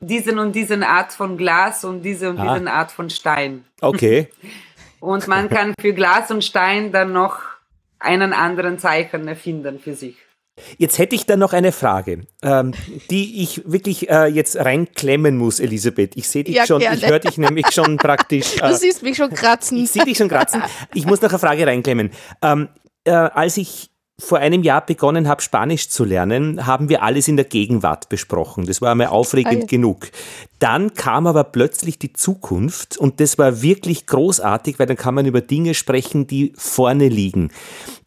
[0.00, 2.54] diesen und diesen Art von Glas und diese und ah.
[2.54, 3.64] diesen Art von Stein.
[3.80, 4.28] Okay.
[5.00, 7.40] und man kann für Glas und Stein dann noch
[7.98, 10.16] einen anderen Zeichen erfinden für sich.
[10.78, 12.72] Jetzt hätte ich da noch eine Frage, ähm,
[13.10, 16.16] die ich wirklich äh, jetzt reinklemmen muss, Elisabeth.
[16.16, 16.96] Ich sehe dich ja, schon, gerne.
[16.96, 18.56] ich höre dich nämlich schon praktisch.
[18.56, 19.76] Äh, du siehst mich schon kratzen.
[19.78, 20.62] Ich sehe dich schon kratzen.
[20.94, 22.10] Ich muss noch eine Frage reinklemmen.
[22.42, 22.68] Ähm,
[23.04, 27.36] äh, als ich vor einem Jahr begonnen habe, Spanisch zu lernen, haben wir alles in
[27.36, 28.64] der Gegenwart besprochen.
[28.64, 30.10] Das war einmal aufregend ah, genug.
[30.58, 35.26] Dann kam aber plötzlich die Zukunft und das war wirklich großartig, weil dann kann man
[35.26, 37.50] über Dinge sprechen, die vorne liegen.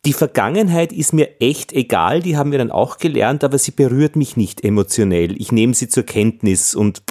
[0.04, 4.16] Die Vergangenheit ist mir echt egal, die haben wir dann auch gelernt, aber sie berührt
[4.16, 5.40] mich nicht emotionell.
[5.40, 7.04] Ich nehme sie zur Kenntnis und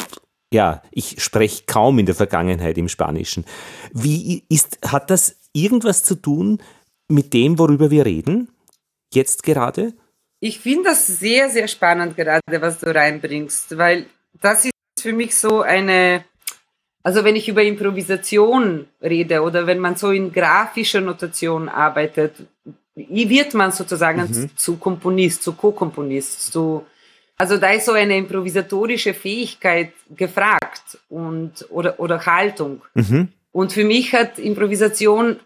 [0.52, 3.44] ja, ich spreche kaum in der Vergangenheit im Spanischen.
[3.92, 6.58] Wie ist, hat das irgendwas zu tun
[7.06, 8.48] mit dem, worüber wir reden?
[9.14, 9.94] Jetzt gerade?
[10.40, 14.06] Ich finde das sehr, sehr spannend gerade, was du reinbringst, weil
[14.40, 16.24] das ist für mich so eine,
[17.02, 22.34] also wenn ich über Improvisation rede oder wenn man so in grafischer Notation arbeitet,
[22.94, 24.50] wird man sozusagen mhm.
[24.56, 26.84] zu Komponist, zu Co-Komponist, zu
[27.38, 32.82] also da ist so eine improvisatorische Fähigkeit gefragt und oder oder Haltung.
[32.94, 33.28] Mhm.
[33.52, 35.38] Und für mich hat Improvisation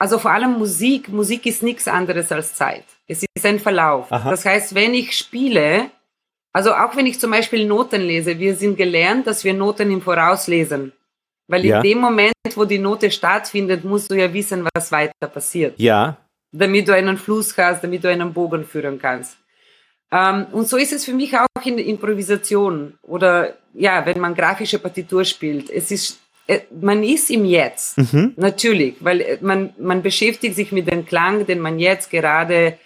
[0.00, 2.84] also vor allem Musik, Musik ist nichts anderes als Zeit.
[3.06, 4.10] Es ist ein Verlauf.
[4.10, 4.30] Aha.
[4.30, 5.90] Das heißt, wenn ich spiele,
[6.54, 10.00] also auch wenn ich zum Beispiel Noten lese, wir sind gelernt, dass wir Noten im
[10.00, 10.92] Voraus lesen.
[11.48, 11.76] Weil ja.
[11.76, 15.78] in dem Moment, wo die Note stattfindet, musst du ja wissen, was weiter passiert.
[15.78, 16.16] Ja.
[16.50, 19.36] Damit du einen Fluss hast, damit du einen Bogen führen kannst.
[20.10, 24.78] Ähm, und so ist es für mich auch in Improvisation oder ja, wenn man grafische
[24.78, 25.68] Partitur spielt.
[25.68, 26.18] Es ist
[26.80, 28.34] man ist im Jetzt, mhm.
[28.36, 32.78] natürlich, weil äh, man, man beschäftigt sich mit dem Klang, den man jetzt gerade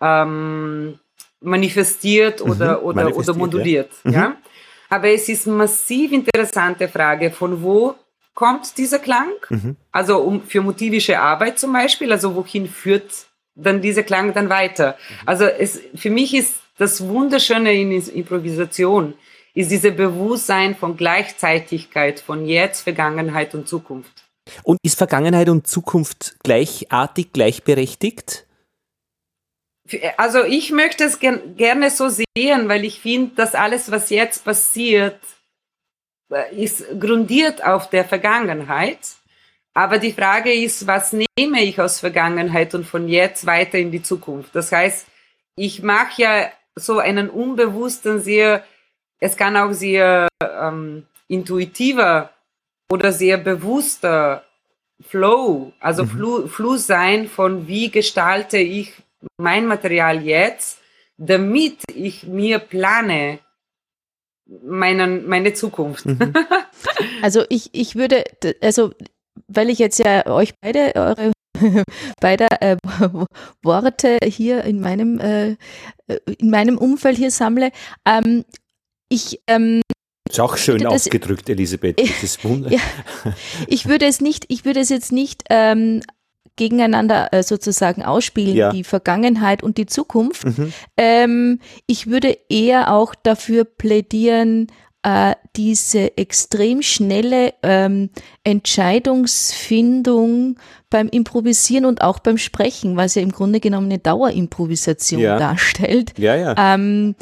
[0.00, 0.98] ähm,
[1.40, 2.86] manifestiert oder, mhm.
[2.86, 3.90] oder, manifestiert, oder moduliert.
[4.04, 4.10] Ja.
[4.10, 4.28] ja.
[4.28, 4.34] Mhm.
[4.88, 7.94] Aber es ist eine massiv interessante Frage, von wo
[8.34, 9.32] kommt dieser Klang?
[9.48, 9.76] Mhm.
[9.90, 14.96] Also um, für motivische Arbeit zum Beispiel, also wohin führt dann dieser Klang dann weiter?
[14.98, 15.14] Mhm.
[15.26, 19.14] Also es, für mich ist das Wunderschöne in Improvisation,
[19.56, 24.26] ist dieses Bewusstsein von Gleichzeitigkeit von jetzt, Vergangenheit und Zukunft.
[24.62, 28.46] Und ist Vergangenheit und Zukunft gleichartig, gleichberechtigt?
[30.18, 34.44] Also ich möchte es ger gerne so sehen, weil ich finde, dass alles, was jetzt
[34.44, 35.18] passiert,
[36.30, 38.98] äh, ist grundiert auf der Vergangenheit.
[39.72, 44.02] Aber die Frage ist, was nehme ich aus Vergangenheit und von jetzt weiter in die
[44.02, 44.54] Zukunft?
[44.54, 45.06] Das heißt,
[45.56, 48.62] ich mache ja so einen unbewussten, sehr
[49.20, 52.30] es kann auch sehr ähm, intuitiver
[52.90, 54.44] oder sehr bewusster
[55.00, 56.08] Flow, also mhm.
[56.08, 58.94] Flu Fluss sein von wie gestalte ich
[59.36, 60.78] mein Material jetzt,
[61.18, 63.40] damit ich mir plane
[64.46, 66.06] meinen, meine Zukunft.
[66.06, 66.32] Mhm.
[67.20, 68.24] Also ich, ich würde,
[68.62, 68.92] also
[69.48, 71.32] weil ich jetzt ja euch beide, eure
[72.20, 72.76] beide äh,
[73.62, 75.56] Worte hier in meinem, äh,
[76.38, 77.70] in meinem Umfeld hier sammle,
[78.06, 78.44] ähm,
[79.08, 79.80] ich ähm,
[80.28, 82.00] ist auch schön das, ausgedrückt, Elisabeth.
[82.00, 82.80] Das ist Ja,
[83.68, 86.02] ich würde es nicht, ich würde es jetzt nicht ähm,
[86.56, 88.72] gegeneinander äh, sozusagen ausspielen, ja.
[88.72, 90.44] die Vergangenheit und die Zukunft.
[90.44, 90.72] Mhm.
[90.96, 94.66] Ähm, ich würde eher auch dafür plädieren,
[95.02, 98.10] äh, diese extrem schnelle ähm,
[98.42, 100.58] Entscheidungsfindung
[100.90, 105.38] beim Improvisieren und auch beim Sprechen, was ja im Grunde genommen eine Dauerimprovisation ja.
[105.38, 106.56] darstellt, ja, ja.
[106.58, 107.14] Ähm,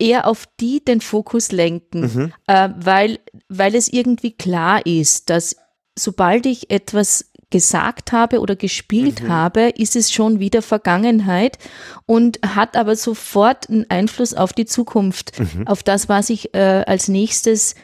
[0.00, 2.32] eher auf die den Fokus lenken, mhm.
[2.46, 5.56] äh, weil, weil es irgendwie klar ist, dass
[5.98, 9.28] sobald ich etwas gesagt habe oder gespielt mhm.
[9.28, 11.58] habe, ist es schon wieder Vergangenheit
[12.06, 15.66] und hat aber sofort einen Einfluss auf die Zukunft, mhm.
[15.66, 17.74] auf das, was ich äh, als nächstes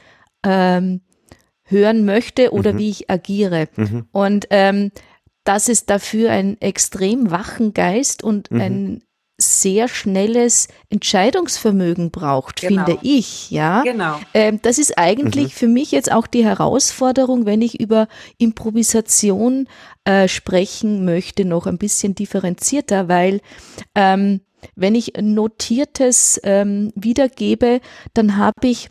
[0.44, 1.00] ähm,
[1.64, 2.78] hören möchte oder mhm.
[2.78, 3.68] wie ich agiere.
[3.76, 4.06] Mhm.
[4.12, 4.92] Und ähm,
[5.42, 8.60] dass es dafür einen extrem wachen Geist und mhm.
[8.60, 9.02] ein
[9.38, 12.84] sehr schnelles Entscheidungsvermögen braucht, genau.
[12.84, 13.50] finde ich.
[13.50, 14.18] Ja, genau.
[14.32, 15.58] Ähm, das ist eigentlich mhm.
[15.58, 19.68] für mich jetzt auch die Herausforderung, wenn ich über Improvisation
[20.04, 23.40] äh, sprechen möchte, noch ein bisschen differenzierter, weil
[23.94, 24.40] ähm,
[24.74, 27.80] wenn ich Notiertes ähm, wiedergebe,
[28.14, 28.90] dann habe ich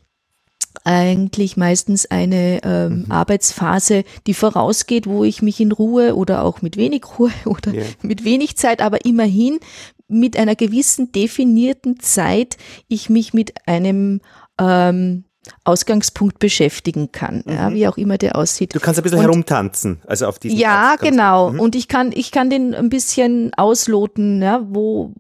[0.84, 3.12] eigentlich meistens eine ähm, mhm.
[3.12, 7.84] Arbeitsphase, die vorausgeht, wo ich mich in Ruhe oder auch mit wenig Ruhe oder ja.
[8.02, 9.60] mit wenig Zeit, aber immerhin
[10.08, 14.22] mit einer gewissen definierten Zeit ich mich mit einem
[14.60, 15.26] ähm,
[15.64, 17.54] Ausgangspunkt beschäftigen kann, mhm.
[17.54, 18.74] ja, wie auch immer der aussieht.
[18.74, 21.52] Du kannst ein bisschen und, herumtanzen, also auf diesen Ja, genau.
[21.52, 21.60] Mhm.
[21.60, 25.14] Und ich kann, ich kann den ein bisschen ausloten, ja, wo,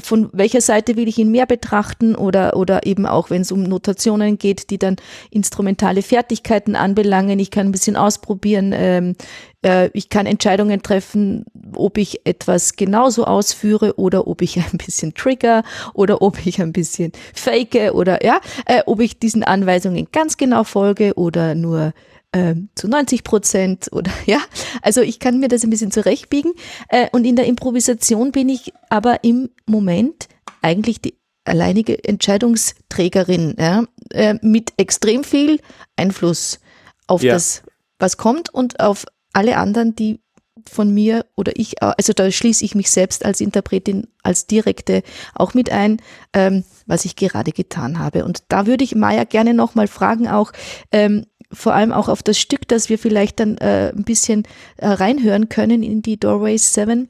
[0.00, 3.62] von welcher Seite will ich ihn mehr betrachten oder, oder eben auch, wenn es um
[3.62, 4.96] Notationen geht, die dann
[5.30, 7.38] instrumentale Fertigkeiten anbelangen.
[7.38, 9.14] Ich kann ein bisschen ausprobieren, ähm,
[9.62, 11.44] äh, ich kann Entscheidungen treffen,
[11.74, 15.62] ob ich etwas genauso ausführe oder ob ich ein bisschen trigger
[15.94, 20.64] oder ob ich ein bisschen fake oder ja, äh, ob ich diesen Anweisungen ganz genau
[20.64, 21.92] folge oder nur
[22.32, 24.38] äh, zu 90 Prozent oder ja,
[24.82, 26.52] also ich kann mir das ein bisschen zurechtbiegen.
[26.88, 30.28] Äh, und in der Improvisation bin ich aber im Moment
[30.60, 35.60] eigentlich die alleinige Entscheidungsträgerin ja, äh, mit extrem viel
[35.96, 36.60] Einfluss
[37.06, 37.34] auf ja.
[37.34, 37.62] das,
[37.98, 40.20] was kommt und auf alle anderen, die
[40.68, 45.02] von mir oder ich, also da schließe ich mich selbst als Interpretin, als Direkte
[45.34, 46.00] auch mit ein,
[46.34, 48.24] ähm, was ich gerade getan habe.
[48.24, 50.52] Und da würde ich Maya gerne nochmal fragen, auch
[50.90, 54.44] ähm, vor allem auch auf das Stück, das wir vielleicht dann äh, ein bisschen
[54.76, 57.08] äh, reinhören können in die Doorways 7,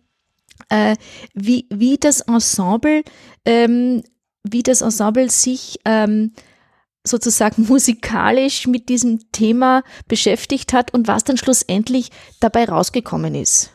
[0.69, 0.97] äh,
[1.35, 3.03] wie, wie das Ensemble,
[3.45, 4.03] ähm,
[4.45, 6.33] wie das Ensemble sich ähm,
[7.07, 12.11] sozusagen musikalisch mit diesem Thema beschäftigt hat und was dann schlussendlich
[12.41, 13.71] dabei rausgekommen ist.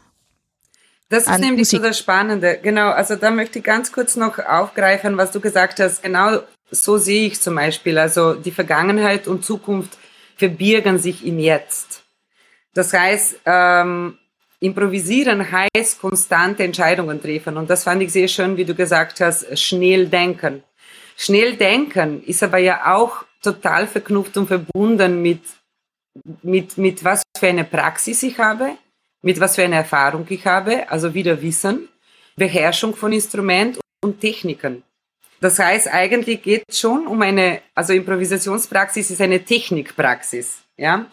[1.10, 1.80] Das ist nämlich Musik.
[1.80, 2.60] so das Spannende.
[2.62, 6.04] Genau, also da möchte ich ganz kurz noch aufgreifen, was du gesagt hast.
[6.04, 7.98] Genau so sehe ich zum Beispiel.
[7.98, 9.98] Also die Vergangenheit und Zukunft
[10.36, 12.04] verbirgen sich im Jetzt.
[12.74, 14.18] Das heißt, ähm,
[14.60, 17.58] improvisieren heißt konstante Entscheidungen treffen.
[17.58, 20.64] Und das fand ich sehr schön, wie du gesagt hast, schnell denken.
[21.20, 25.42] Schnell denken ist aber ja auch total verknüpft und verbunden mit,
[26.44, 28.78] mit, mit was für eine Praxis ich habe,
[29.24, 31.90] mit was für eine Erfahrung ich habe, also wieder Wissen,
[32.36, 34.84] Beherrschung von Instrument und Techniken.
[35.42, 41.08] Das heißt, eigentlich geht es schon um eine, also Improvisationspraxis ist eine Technikpraxis, ja.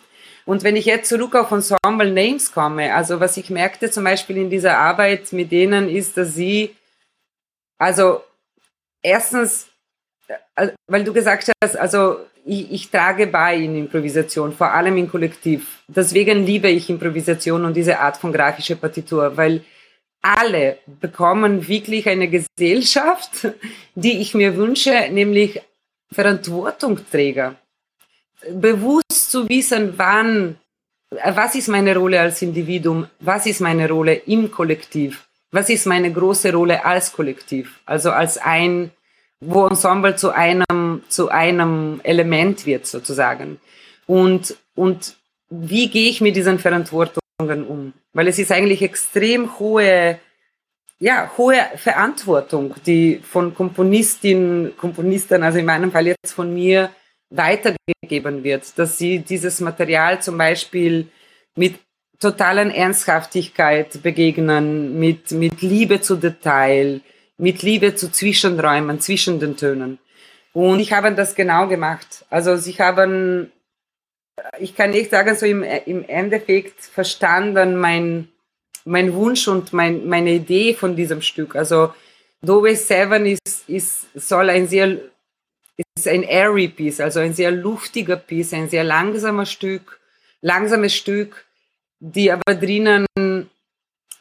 [0.44, 4.36] Und wenn ich jetzt zurück auf Ensemble Names komme, also was ich merkte zum Beispiel
[4.36, 6.76] in dieser Arbeit mit denen ist, dass sie,
[7.78, 8.22] also
[9.00, 9.68] erstens
[10.86, 15.82] weil du gesagt hast, also ich, ich, trage bei in Improvisation, vor allem im Kollektiv.
[15.88, 19.64] Deswegen liebe ich Improvisation und diese Art von grafischer Partitur, weil
[20.20, 23.48] alle bekommen wirklich eine Gesellschaft,
[23.94, 25.60] die ich mir wünsche, nämlich
[26.12, 27.56] Verantwortungsträger.
[28.50, 30.56] Bewusst zu wissen, wann,
[31.10, 36.12] was ist meine Rolle als Individuum, was ist meine Rolle im Kollektiv, was ist meine
[36.12, 38.90] große Rolle als Kollektiv, also als ein
[39.46, 43.58] wo Ensemble zu einem, zu einem Element wird sozusagen.
[44.06, 45.16] Und, und
[45.50, 47.92] wie gehe ich mit diesen Verantwortungen um?
[48.12, 50.18] Weil es ist eigentlich extrem hohe,
[50.98, 56.90] ja, hohe Verantwortung, die von Komponistinnen, Komponisten, also in meinem Fall jetzt von mir,
[57.30, 61.08] weitergegeben wird, dass sie dieses Material zum Beispiel
[61.56, 61.80] mit
[62.20, 67.00] totalen Ernsthaftigkeit begegnen, mit, mit Liebe zu Detail,
[67.38, 69.98] mit Liebe zu Zwischenräumen, zwischen den Tönen.
[70.52, 72.24] Und ich habe das genau gemacht.
[72.30, 73.50] Also sie haben,
[74.58, 78.28] ich kann nicht sagen, so im, im Endeffekt verstanden mein,
[78.84, 81.56] mein Wunsch und mein, meine Idee von diesem Stück.
[81.56, 81.92] Also
[82.40, 84.98] Dove Seven ist, ist, soll ein sehr,
[85.96, 89.98] ist ein airy Piece, also ein sehr luftiger Piece, ein sehr langsamer Stück,
[90.40, 91.46] langsames Stück,
[91.98, 93.06] die aber drinnen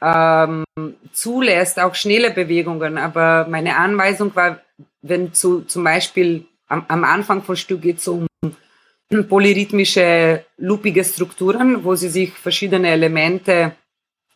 [0.04, 0.66] ähm,
[1.14, 2.98] zulässt, auch schnelle Bewegungen.
[2.98, 4.60] Aber meine Anweisung war,
[5.02, 8.28] wenn zu, zum Beispiel am, am Anfang vom Stück geht es um
[9.30, 13.76] polyrhythmische, loopige Strukturen, wo sie sich verschiedene Elemente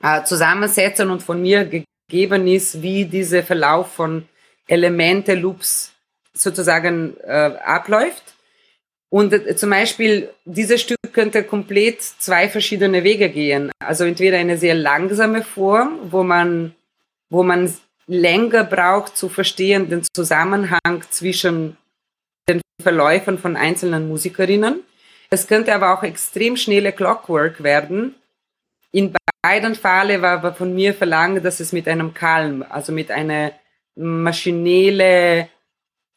[0.02, 4.28] äh, zusammensetzen und von mir gegeben ist, wie dieser Verlauf von
[4.68, 5.94] Elemente, Loops
[6.34, 8.37] sozusagen äh, abläuft.
[9.10, 13.72] Und äh, zum Beispiel, dieses Stück könnte komplett zwei verschiedene Wege gehen.
[13.80, 16.76] Also entweder eine sehr langsame Form, wo man,
[17.30, 17.74] wo man
[18.08, 21.78] länger braucht zu verstehen den Zusammenhang zwischen
[22.50, 24.84] den Verläufen von einzelnen Musikerinnen.
[25.30, 28.16] Es könnte aber auch extrem schnelle Clockwork werden.
[28.92, 33.52] In beiden Fällen war von mir verlangt, dass es mit einem Kalm, also mit einer
[33.96, 35.50] maschinelle,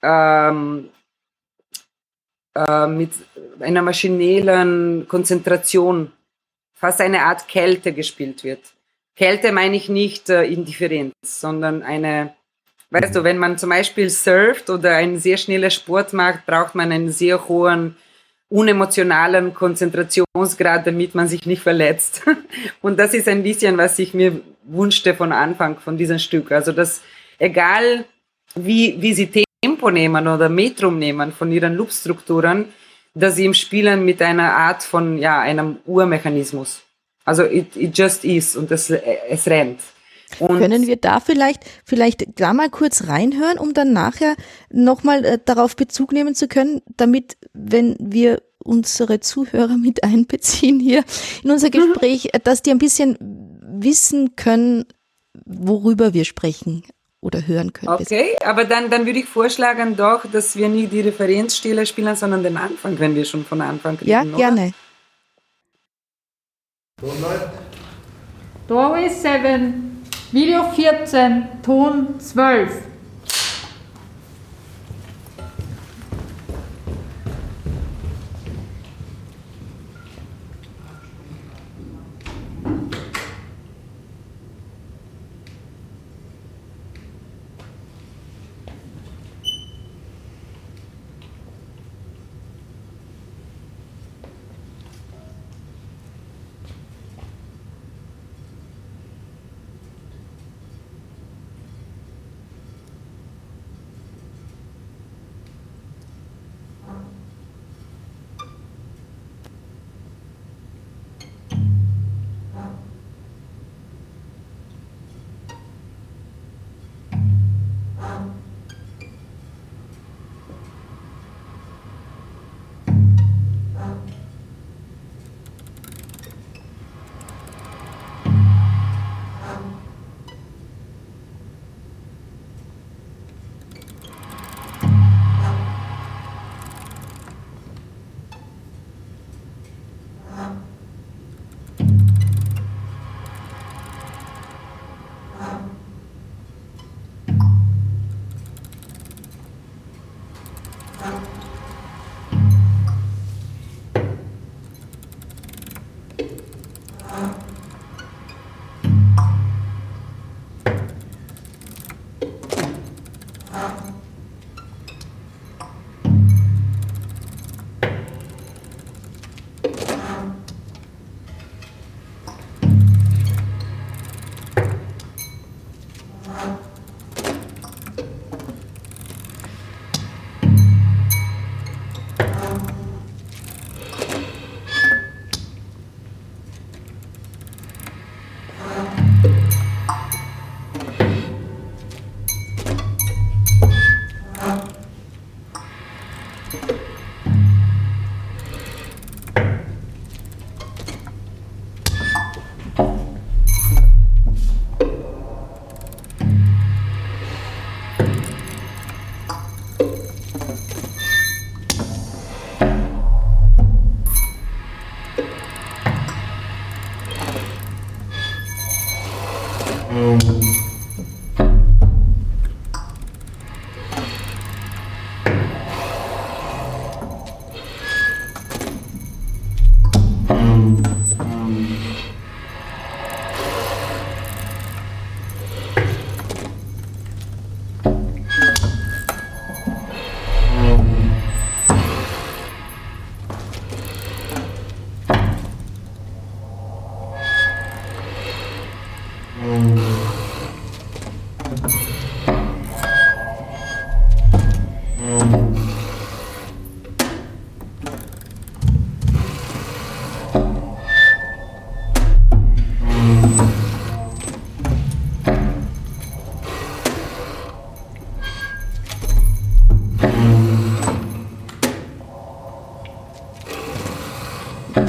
[0.02, 0.90] ähm,
[2.54, 3.10] äh, mit
[3.60, 6.12] einer maschinellen Konzentration,
[6.74, 8.60] fast eine Art Kälte gespielt wird.
[9.16, 12.34] Kälte meine ich nicht äh, Indifferenz, sondern eine,
[12.90, 16.90] weißt du, wenn man zum Beispiel surft oder einen sehr schnellen Sport macht, braucht man
[16.90, 17.96] einen sehr hohen
[18.48, 22.22] unemotionalen Konzentrationsgrad, damit man sich nicht verletzt.
[22.82, 26.50] Und das ist ein bisschen, was ich mir wünschte von Anfang von diesem Stück.
[26.50, 27.00] Also, dass
[27.38, 28.04] egal
[28.54, 29.26] wie, wie sie
[29.62, 32.66] Tempo nehmen oder Metrum nehmen von ihren Loopstrukturen,
[33.14, 36.80] dass sie im Spielen mit einer Art von, ja, einem Urmechanismus.
[37.24, 39.80] Also, it, it just is und es, es rennt.
[40.38, 44.36] Und Können wir da vielleicht, vielleicht da mal kurz reinhören, um dann nachher
[44.70, 51.04] nochmal äh, darauf Bezug nehmen zu können, damit, wenn wir unsere Zuhörer mit einbeziehen hier
[51.42, 51.70] in unser.
[51.70, 52.38] Gespräch, mhm.
[52.44, 53.18] dass die ein bisschen
[53.80, 54.86] wissen können,
[55.44, 56.84] worüber wir sprechen
[57.20, 57.92] oder hören können.
[57.92, 62.42] Okay, aber dann, dann würde ich vorschlagen doch, dass wir nicht die Referenzstelle spielen, sondern
[62.42, 64.10] den Anfang, wenn wir schon von Anfang reden.
[64.10, 64.72] Ja, gerne.
[68.68, 72.89] Doorway 7 Video 14, Ton 12.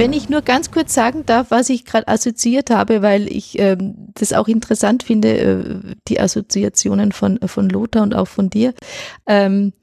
[0.01, 4.07] Wenn ich nur ganz kurz sagen darf, was ich gerade assoziiert habe, weil ich ähm,
[4.15, 8.73] das auch interessant finde, äh, die Assoziationen von, von Lothar und auch von dir.
[9.27, 9.73] Ähm,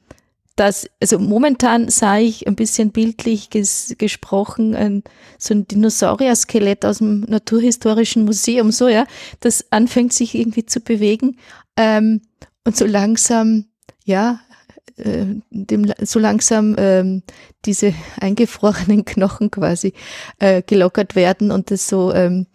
[0.56, 5.04] dass, also momentan sah ich ein bisschen bildlich ges gesprochen, ein,
[5.38, 9.06] so ein Dinosaurier-Skelett aus dem Naturhistorischen Museum, so ja,
[9.38, 11.36] das anfängt sich irgendwie zu bewegen
[11.76, 12.22] ähm,
[12.64, 13.66] und so langsam,
[14.04, 14.40] ja,
[14.98, 17.22] äh, dem, so langsam ähm,
[17.64, 19.92] diese eingefrorenen Knochen quasi
[20.38, 22.46] äh, gelockert werden und es so ähm,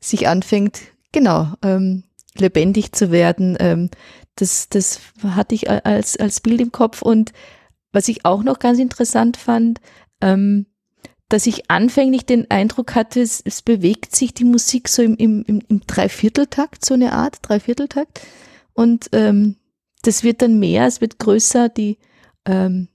[0.00, 0.80] sich anfängt,
[1.12, 2.04] genau, ähm,
[2.36, 3.56] lebendig zu werden.
[3.60, 3.90] Ähm,
[4.36, 7.02] das, das hatte ich als, als Bild im Kopf.
[7.02, 7.32] Und
[7.92, 9.80] was ich auch noch ganz interessant fand,
[10.20, 10.66] ähm,
[11.28, 15.44] dass ich anfänglich den Eindruck hatte, es, es bewegt sich die Musik so im, im,
[15.46, 18.20] im, im Dreivierteltakt, so eine Art Dreivierteltakt.
[18.72, 19.56] Und ähm,
[20.02, 21.98] das wird dann mehr, es wird größer, die,
[22.46, 22.88] ähm,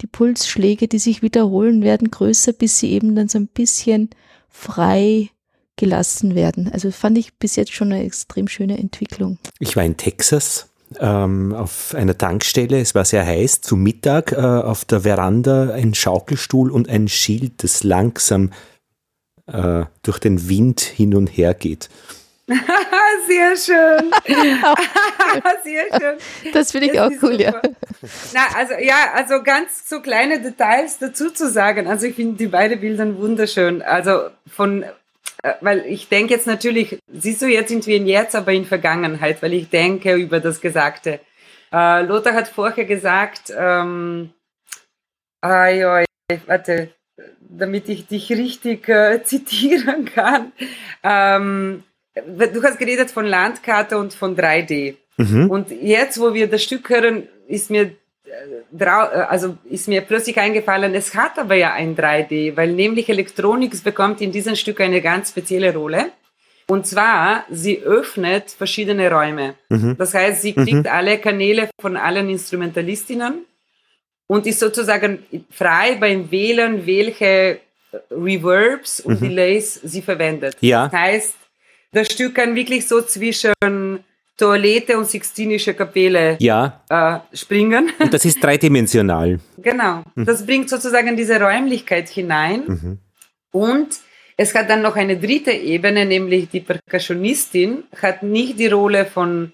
[0.00, 4.10] die Pulsschläge, die sich wiederholen, werden größer, bis sie eben dann so ein bisschen
[4.48, 5.30] frei
[5.76, 6.70] gelassen werden.
[6.72, 9.38] Also fand ich bis jetzt schon eine extrem schöne Entwicklung.
[9.58, 10.68] Ich war in Texas
[10.98, 15.94] ähm, auf einer Tankstelle, es war sehr heiß, zu Mittag äh, auf der Veranda ein
[15.94, 18.50] Schaukelstuhl und ein Schild, das langsam
[19.46, 21.88] äh, durch den Wind hin und her geht.
[23.26, 24.10] Sehr schön.
[25.64, 26.52] Sehr schön.
[26.52, 27.42] Das finde ich das auch cool, super.
[27.42, 27.62] ja.
[28.32, 31.86] Na, also ja, also ganz so kleine Details dazu zu sagen.
[31.86, 33.82] Also ich finde die beiden Bilder wunderschön.
[33.82, 34.82] Also von,
[35.42, 38.64] äh, weil ich denke jetzt natürlich, siehst du, jetzt sind wir in Jetzt, aber in
[38.64, 41.20] Vergangenheit, weil ich denke über das Gesagte.
[41.70, 44.30] Äh, Lothar hat vorher gesagt, ähm,
[45.42, 46.04] ah, ja,
[46.46, 46.94] warte,
[47.40, 50.52] damit ich dich richtig äh, zitieren kann.
[51.02, 51.84] Ähm,
[52.26, 54.96] du hast geredet von Landkarte und von 3D.
[55.16, 55.50] Mhm.
[55.50, 57.92] Und jetzt, wo wir das Stück hören, ist mir
[58.78, 63.82] äh, also ist mir plötzlich eingefallen, es hat aber ja ein 3D, weil nämlich Elektronik
[63.82, 66.10] bekommt in diesem Stück eine ganz spezielle Rolle.
[66.70, 69.54] Und zwar, sie öffnet verschiedene Räume.
[69.70, 69.96] Mhm.
[69.96, 70.86] Das heißt, sie kriegt mhm.
[70.86, 73.46] alle Kanäle von allen Instrumentalistinnen
[74.26, 77.60] und ist sozusagen frei beim Wählen, welche
[78.10, 79.28] Reverbs und mhm.
[79.30, 80.56] Delays sie verwendet.
[80.60, 80.88] Ja.
[80.88, 81.36] Das heißt,
[81.92, 83.52] das Stück kann wirklich so zwischen
[84.36, 86.80] Toilette und Sixtinische Kapelle ja.
[86.88, 87.90] äh, springen.
[87.98, 89.40] Und das ist dreidimensional.
[89.58, 90.04] genau.
[90.14, 90.24] Mhm.
[90.24, 92.62] Das bringt sozusagen diese Räumlichkeit hinein.
[92.66, 92.98] Mhm.
[93.50, 93.88] Und
[94.36, 99.52] es hat dann noch eine dritte Ebene, nämlich die Percussionistin hat nicht die Rolle von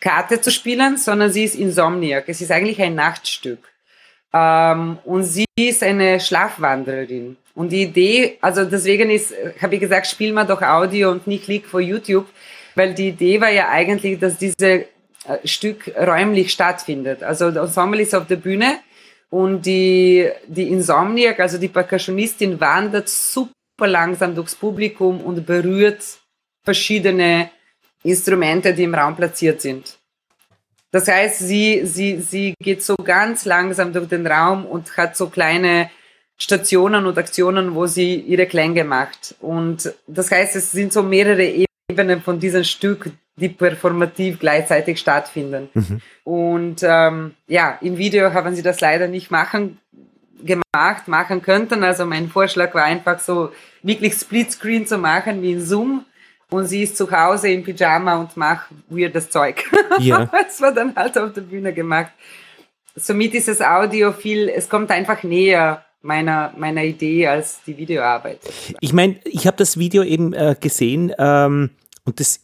[0.00, 2.24] Karte zu spielen, sondern sie ist Insomniac.
[2.28, 3.68] Es ist eigentlich ein Nachtstück.
[4.32, 7.36] Ähm, und sie ist eine Schlafwandererin.
[7.58, 11.42] Und die Idee, also deswegen ist, habe ich gesagt, spiel mal doch Audio und nicht
[11.42, 12.26] Klick vor YouTube,
[12.76, 14.84] weil die Idee war ja eigentlich, dass dieses äh,
[15.42, 17.24] Stück räumlich stattfindet.
[17.24, 18.78] Also das Ensemble ist auf der Bühne
[19.28, 26.04] und die, die Insomniac, also die Percussionistin, wandert super langsam durchs Publikum und berührt
[26.64, 27.50] verschiedene
[28.04, 29.98] Instrumente, die im Raum platziert sind.
[30.92, 35.28] Das heißt, sie, sie, sie geht so ganz langsam durch den Raum und hat so
[35.28, 35.90] kleine
[36.38, 39.34] Stationen und Aktionen, wo sie ihre Klänge macht.
[39.40, 45.68] Und das heißt, es sind so mehrere Ebenen von diesem Stück, die performativ gleichzeitig stattfinden.
[45.74, 46.00] Mhm.
[46.24, 49.78] Und ähm, ja, im Video haben sie das leider nicht machen
[50.44, 51.82] gemacht, machen könnten.
[51.82, 56.04] Also mein Vorschlag war einfach so wirklich Splitscreen zu machen wie in Zoom.
[56.50, 59.64] Und sie ist zu Hause im Pyjama und macht weirdes Zeug.
[59.98, 60.26] Ja.
[60.26, 62.12] das war dann halt auf der Bühne gemacht.
[62.94, 68.40] Somit ist das Audio viel, es kommt einfach näher meiner, meiner Idee als die Videoarbeit.
[68.80, 71.70] Ich meine, ich habe das Video eben äh, gesehen ähm,
[72.04, 72.40] und das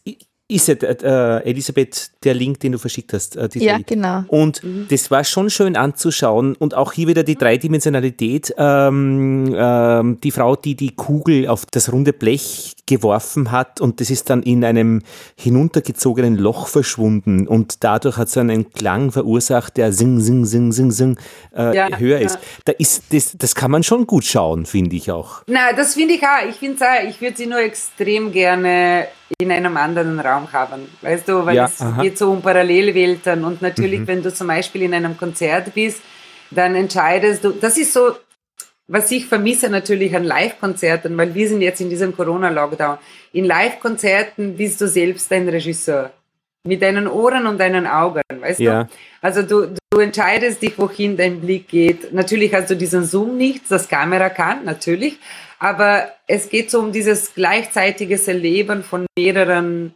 [0.47, 3.35] ist ja, äh, Elisabeth, der Link, den du verschickt hast.
[3.35, 4.23] Äh, ja, genau.
[4.27, 4.85] Und mhm.
[4.89, 8.53] das war schon schön anzuschauen und auch hier wieder die Dreidimensionalität.
[8.57, 14.09] Ähm, ähm, die Frau, die die Kugel auf das runde Blech geworfen hat und das
[14.09, 15.01] ist dann in einem
[15.37, 20.91] hinuntergezogenen Loch verschwunden und dadurch hat es einen Klang verursacht, der sing, sing, sing, sing,
[20.91, 21.19] sing
[21.55, 22.25] äh, ja, höher ja.
[22.25, 22.39] ist.
[22.65, 25.41] Da ist das, das kann man schon gut schauen, finde ich auch.
[25.47, 26.47] Na, das finde ich auch.
[26.47, 29.07] Ich finde ich würde sie nur extrem gerne
[29.39, 30.87] in einem anderen Raum haben.
[31.01, 32.01] Weißt du, weil ja, es aha.
[32.01, 34.07] geht so um Parallelwelten und natürlich, mhm.
[34.07, 36.01] wenn du zum Beispiel in einem Konzert bist,
[36.51, 38.11] dann entscheidest du, das ist so,
[38.87, 42.97] was ich vermisse natürlich an Live-Konzerten, weil wir sind jetzt in diesem Corona-Lockdown.
[43.33, 46.11] In Live-Konzerten bist du selbst ein Regisseur.
[46.67, 48.83] Mit deinen Ohren und deinen Augen, weißt ja.
[48.83, 48.89] du?
[49.21, 52.11] Also du, du entscheidest dich, wohin dein Blick geht.
[52.11, 55.19] Natürlich hast du diesen Zoom nicht, das Kamera kann, natürlich.
[55.59, 59.93] Aber es geht so um dieses gleichzeitige Erleben von mehreren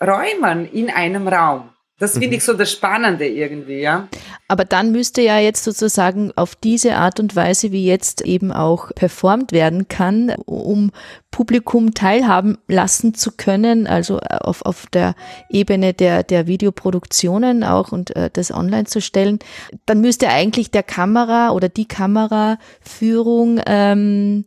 [0.00, 1.70] Räumen in einem Raum.
[1.98, 2.32] Das finde mhm.
[2.34, 4.08] ich so das Spannende irgendwie, ja.
[4.48, 8.90] Aber dann müsste ja jetzt sozusagen auf diese Art und Weise, wie jetzt eben auch
[8.94, 10.90] performt werden kann, um
[11.30, 15.14] Publikum teilhaben lassen zu können, also auf, auf der
[15.48, 19.38] Ebene der, der Videoproduktionen auch und äh, das online zu stellen,
[19.86, 24.44] dann müsste eigentlich der Kamera oder die Kameraführung ähm,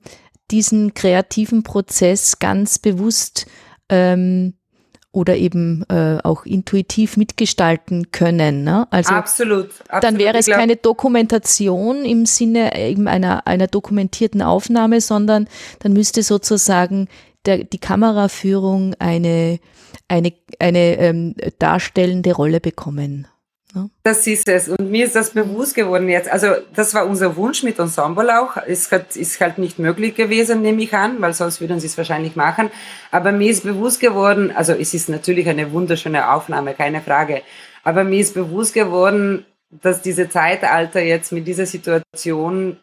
[0.52, 3.48] diesen kreativen Prozess ganz bewusst
[3.90, 4.54] ähm,
[5.12, 8.64] oder eben äh, auch intuitiv mitgestalten können.
[8.64, 8.88] Ne?
[8.92, 10.04] Also absolut, absolut.
[10.04, 15.48] Dann wäre es keine Dokumentation im Sinne eben einer, einer dokumentierten Aufnahme, sondern
[15.80, 17.08] dann müsste sozusagen
[17.46, 19.60] der, die Kameraführung eine,
[20.08, 23.28] eine, eine ähm, darstellende Rolle bekommen.
[24.04, 24.68] Das ist es.
[24.68, 26.30] Und mir ist das bewusst geworden jetzt.
[26.30, 28.58] Also, das war unser Wunsch mit Ensemble auch.
[28.58, 31.98] Es hat, ist halt nicht möglich gewesen, nehme ich an, weil sonst würden sie es
[31.98, 32.72] wahrscheinlich machen.
[33.12, 37.44] Aber mir ist bewusst geworden, also es ist natürlich eine wunderschöne Aufnahme, keine Frage.
[37.84, 42.78] Aber mir ist bewusst geworden, dass diese Zeitalter jetzt mit dieser Situation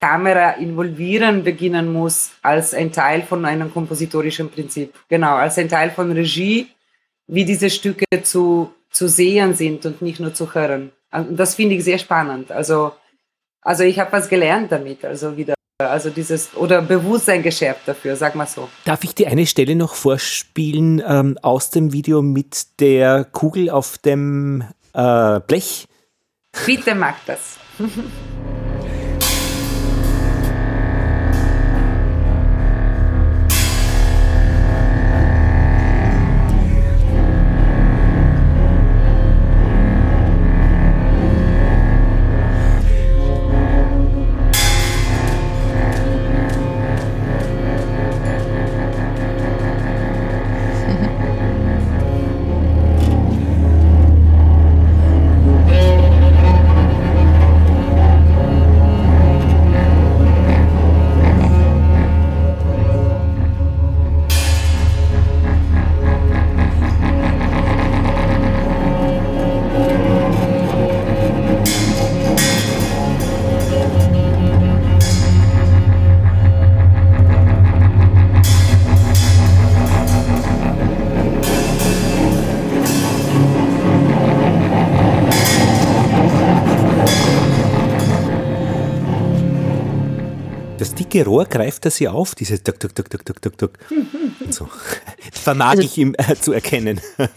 [0.00, 4.94] Kamera involvieren beginnen muss als ein Teil von einem kompositorischen Prinzip.
[5.08, 6.66] Genau, als ein Teil von Regie,
[7.28, 10.92] wie diese Stücke zu zu sehen sind und nicht nur zu hören.
[11.10, 12.52] Und das finde ich sehr spannend.
[12.52, 12.92] Also,
[13.60, 18.34] also ich habe was gelernt damit, also wieder, also dieses, oder Bewusstsein geschärft dafür, sag
[18.34, 18.68] mal so.
[18.84, 23.98] Darf ich dir eine Stelle noch vorspielen ähm, aus dem Video mit der Kugel auf
[23.98, 24.64] dem
[24.94, 25.86] äh, Blech?
[26.66, 27.58] Bitte mag das.
[91.12, 93.78] dicke Rohr greift er sie auf, dieses Duck, Duck, Duck, Duck, Duck, Duck, Duck.
[94.50, 94.68] So.
[95.32, 97.00] Vermag also, ich ihm äh, zu erkennen.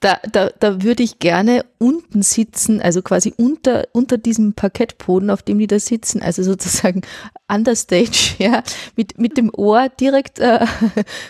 [0.00, 5.42] Da, da, da würde ich gerne unten sitzen, also quasi unter, unter diesem Parkettboden, auf
[5.42, 7.02] dem die da sitzen, also sozusagen
[7.48, 8.62] understage, ja,
[8.96, 10.66] mit, mit dem Ohr direkt äh,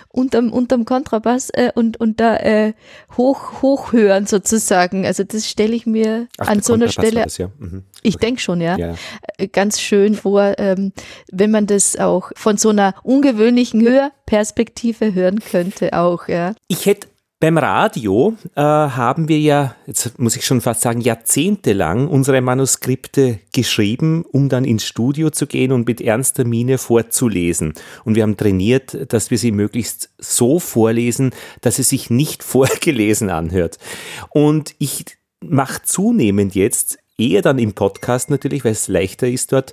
[0.08, 2.72] unterm, unterm Kontrabass äh, und, und da äh,
[3.16, 5.04] hoch, hoch hören sozusagen.
[5.04, 7.50] Also das stelle ich mir Ach, an so einer Stelle, das, ja.
[7.58, 7.84] mhm.
[8.02, 8.94] Ich denke schon, ja, ja,
[9.38, 10.92] äh, ganz schön vor, ähm,
[11.30, 16.54] wenn man das auch von so einer ungewöhnlichen Hörperspektive hören könnte auch, ja.
[16.68, 17.08] Ich hätte
[17.42, 23.40] beim Radio äh, haben wir ja, jetzt muss ich schon fast sagen, jahrzehntelang unsere Manuskripte
[23.52, 27.72] geschrieben, um dann ins Studio zu gehen und mit ernster Miene vorzulesen.
[28.04, 31.32] Und wir haben trainiert, dass wir sie möglichst so vorlesen,
[31.62, 33.78] dass es sich nicht vorgelesen anhört.
[34.30, 35.04] Und ich
[35.40, 36.98] mache zunehmend jetzt
[37.30, 39.72] eher dann im Podcast natürlich, weil es leichter ist dort,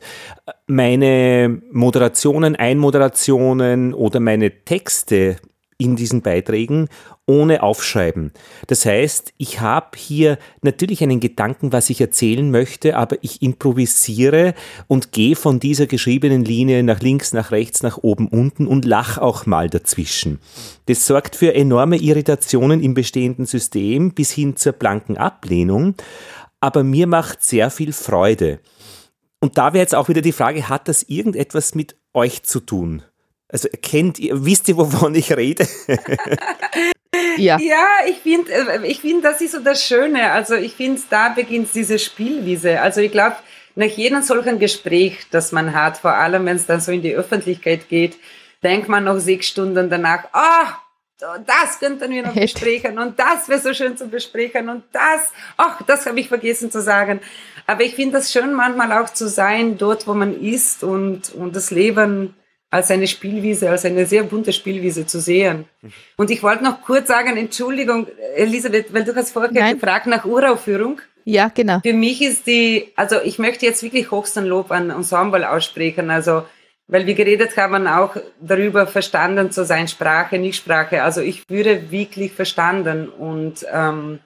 [0.67, 5.37] meine Moderationen, Einmoderationen oder meine Texte
[5.77, 6.89] in diesen Beiträgen
[7.25, 8.31] ohne Aufschreiben.
[8.67, 14.55] Das heißt, ich habe hier natürlich einen Gedanken, was ich erzählen möchte, aber ich improvisiere
[14.87, 19.19] und gehe von dieser geschriebenen Linie nach links, nach rechts, nach oben, unten und lach
[19.19, 20.39] auch mal dazwischen.
[20.87, 25.93] Das sorgt für enorme Irritationen im bestehenden System bis hin zur blanken Ablehnung,
[26.59, 28.59] aber mir macht sehr viel Freude.
[29.39, 33.03] Und da wäre jetzt auch wieder die Frage, hat das irgendetwas mit euch zu tun?
[33.47, 35.67] Also kennt ihr, wisst ihr, wovon ich rede?
[37.37, 37.57] ja.
[37.59, 40.31] ja, ich finde, äh, ich find, das ist so das Schöne.
[40.31, 42.81] Also ich finde, da beginnt diese Spielwiese.
[42.81, 43.37] Also ich glaube,
[43.75, 47.15] nach jedem solchen Gespräch, das man hat, vor allem wenn es dann so in die
[47.15, 48.17] Öffentlichkeit geht,
[48.61, 50.75] denkt man noch sechs Stunden danach, ah, oh,
[51.19, 55.81] das könnten wir noch besprechen und das wäre so schön zu besprechen und das, ach,
[55.83, 57.19] das habe ich vergessen zu sagen.
[57.67, 61.55] Aber ich finde das schön, manchmal auch zu sein, dort, wo man ist und, und
[61.55, 62.35] das Leben
[62.71, 65.65] als eine Spielwiese, als eine sehr bunte Spielwiese zu sehen.
[66.17, 69.73] Und ich wollte noch kurz sagen, Entschuldigung, Elisabeth, weil du hast vorher Nein.
[69.73, 71.01] gefragt nach Uraufführung.
[71.25, 71.79] Ja, genau.
[71.83, 76.43] Für mich ist die, also ich möchte jetzt wirklich höchsten Lob an Ensemble aussprechen, also
[76.89, 81.03] weil wir geredet haben auch darüber, verstanden zu sein, Sprache, nicht Sprache.
[81.03, 84.19] Also ich würde wirklich verstanden und ähm,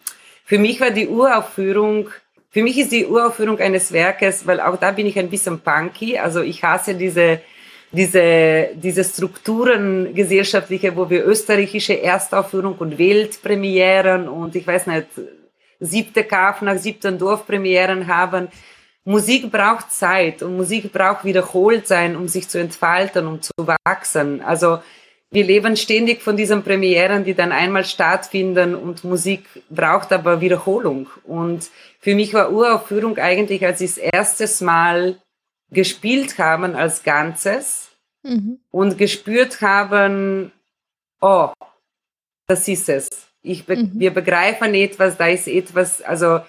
[0.45, 2.09] für mich war die Uraufführung
[2.53, 6.19] für mich ist die Uraufführung eines Werkes, weil auch da bin ich ein bisschen punky,
[6.19, 7.41] also ich hasse diese,
[7.91, 15.07] diese, diese Strukturen gesellschaftliche, wo wir österreichische Erstaufführung und Weltpremieren und ich weiß nicht,
[15.79, 18.49] siebte Kauf nach siebten Dorfpremieren haben.
[19.05, 24.41] Musik braucht Zeit und Musik braucht wiederholt sein, um sich zu entfalten, um zu wachsen.
[24.41, 24.79] Also
[25.33, 31.09] wir leben ständig von diesen Premieren, die dann einmal stattfinden und Musik braucht aber Wiederholung.
[31.23, 35.17] Und für mich war Uraufführung eigentlich, als ich das erste Mal
[35.71, 37.89] gespielt haben als Ganzes
[38.21, 38.59] mhm.
[38.69, 40.51] und gespürt haben,
[41.19, 41.49] oh,
[42.47, 43.09] das ist es.
[43.41, 43.91] Ich be mhm.
[43.95, 46.41] Wir begreifen etwas, da ist etwas, also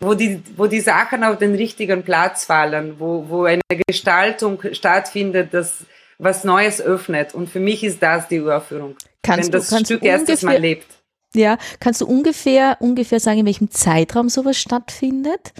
[0.00, 5.52] wo die, wo die Sachen auf den richtigen Platz fallen, wo, wo eine Gestaltung stattfindet,
[5.52, 5.84] das
[6.20, 7.34] was Neues öffnet.
[7.34, 8.96] Und für mich ist das die Uraufführung.
[9.22, 10.86] Kannst wenn das du, Stück erstes Mal lebt.
[11.34, 15.52] Ja, kannst du ungefähr, ungefähr sagen, in welchem Zeitraum sowas stattfindet?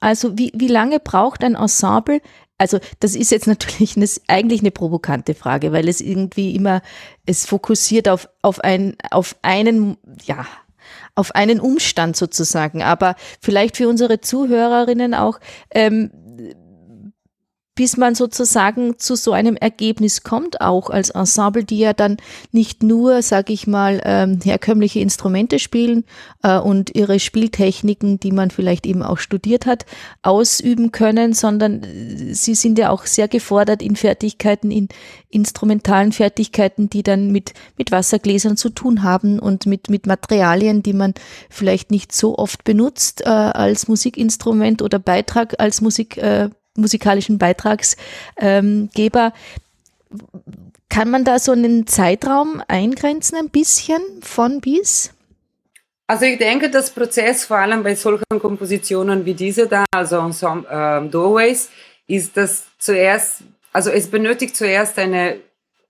[0.00, 2.20] Also wie, wie lange braucht ein Ensemble?
[2.58, 6.80] Also das ist jetzt natürlich eine, eigentlich eine provokante Frage, weil es irgendwie immer,
[7.26, 10.46] es fokussiert auf, auf, ein, auf einen, ja,
[11.16, 12.82] auf einen Umstand sozusagen.
[12.82, 15.40] Aber vielleicht für unsere Zuhörerinnen auch,
[15.70, 16.10] ähm,
[17.76, 22.16] bis man sozusagen zu so einem Ergebnis kommt, auch als Ensemble, die ja dann
[22.50, 26.04] nicht nur, sage ich mal, ähm, herkömmliche Instrumente spielen
[26.42, 29.84] äh, und ihre Spieltechniken, die man vielleicht eben auch studiert hat,
[30.22, 34.88] ausüben können, sondern äh, sie sind ja auch sehr gefordert in Fertigkeiten, in
[35.28, 40.94] instrumentalen Fertigkeiten, die dann mit, mit Wassergläsern zu tun haben und mit, mit Materialien, die
[40.94, 41.12] man
[41.50, 46.16] vielleicht nicht so oft benutzt äh, als Musikinstrument oder Beitrag als Musik.
[46.16, 49.32] Äh, musikalischen Beitragsgeber.
[50.88, 55.12] Kann man da so einen Zeitraum eingrenzen, ein bisschen von bis?
[56.06, 60.70] Also ich denke, das Prozess vor allem bei solchen Kompositionen wie diese da, also Ensemble,
[60.70, 61.68] äh, Doorways,
[62.06, 65.40] ist das zuerst, also es benötigt zuerst eine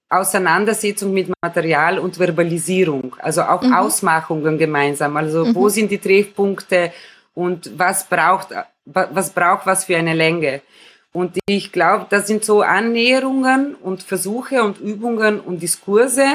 [0.09, 3.75] Auseinandersetzung mit Material und Verbalisierung, also auch mhm.
[3.75, 5.17] Ausmachungen gemeinsam.
[5.17, 5.55] Also mhm.
[5.55, 6.93] wo sind die Treffpunkte
[7.35, 8.49] und was braucht,
[8.87, 10.63] was braucht was für eine Länge?
[11.13, 16.27] Und ich glaube, das sind so Annäherungen und Versuche und Übungen und Diskurse,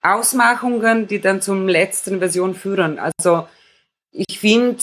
[0.00, 2.98] Ausmachungen, die dann zum letzten Version führen.
[2.98, 3.48] Also
[4.10, 4.82] ich finde,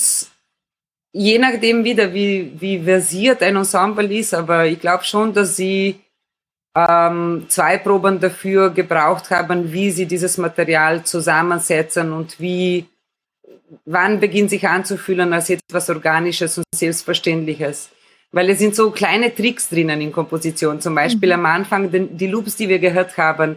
[1.12, 6.00] je nachdem wieder, wie, wie versiert ein Ensemble ist, aber ich glaube schon, dass sie
[6.76, 12.86] ähm, zwei Proben dafür gebraucht haben, wie sie dieses Material zusammensetzen und wie,
[13.86, 17.90] wann beginnt sich anzufühlen als etwas Organisches und Selbstverständliches
[18.32, 20.82] weil es sind so kleine Tricks drinnen in Komposition.
[20.82, 21.46] Zum Beispiel mhm.
[21.46, 23.56] am Anfang den, die Loops, die wir gehört haben,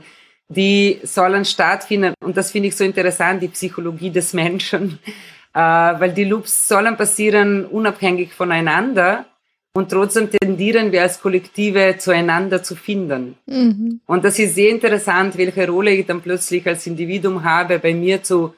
[0.48, 2.14] die sollen stattfinden.
[2.22, 4.98] Und das finde ich so interessant, die Psychologie des Menschen,
[5.54, 9.26] äh, weil die Loops sollen passieren unabhängig voneinander.
[9.74, 13.36] Und trotzdem tendieren wir als Kollektive zueinander zu finden.
[13.46, 14.00] Mhm.
[14.04, 18.22] Und das ist sehr interessant, welche Rolle ich dann plötzlich als Individuum habe, bei mir
[18.22, 18.54] zu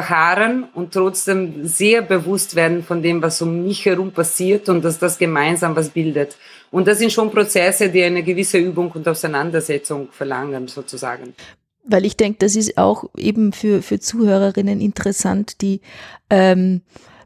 [0.00, 4.98] verharren und trotzdem sehr bewusst werden von dem, was um mich herum passiert und dass
[4.98, 6.36] das gemeinsam was bildet.
[6.70, 11.34] Und das sind schon Prozesse, die eine gewisse Übung und Auseinandersetzung verlangen, sozusagen.
[11.82, 15.80] Weil ich denke, das ist auch eben für, für Zuhörerinnen interessant, die
[16.30, 16.82] ähm,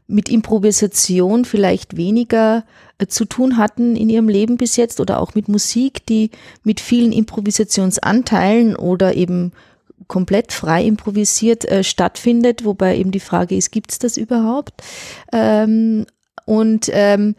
[0.07, 2.65] mit Improvisation vielleicht weniger
[2.97, 6.31] äh, zu tun hatten in ihrem Leben bis jetzt oder auch mit Musik, die
[6.63, 9.51] mit vielen Improvisationsanteilen oder eben
[10.07, 14.81] komplett frei improvisiert äh, stattfindet, wobei eben die Frage ist, gibt es das überhaupt?
[15.31, 16.05] Ähm,
[16.45, 17.35] und ähm,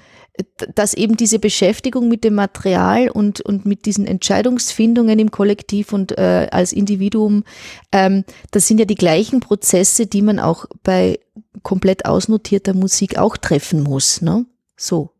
[0.74, 6.18] dass eben diese Beschäftigung mit dem Material und, und mit diesen Entscheidungsfindungen im Kollektiv und
[6.18, 7.44] äh, als Individuum,
[7.92, 11.20] ähm, das sind ja die gleichen Prozesse, die man auch bei
[11.62, 14.22] komplett ausnotierter Musik auch treffen muss.
[14.22, 14.44] Ne?
[14.76, 15.10] So.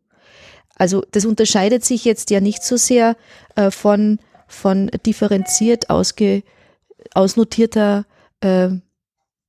[0.75, 3.15] Also das unterscheidet sich jetzt ja nicht so sehr
[3.55, 6.43] äh, von, von differenziert ausge,
[7.13, 8.05] ausnotierter
[8.41, 8.69] äh,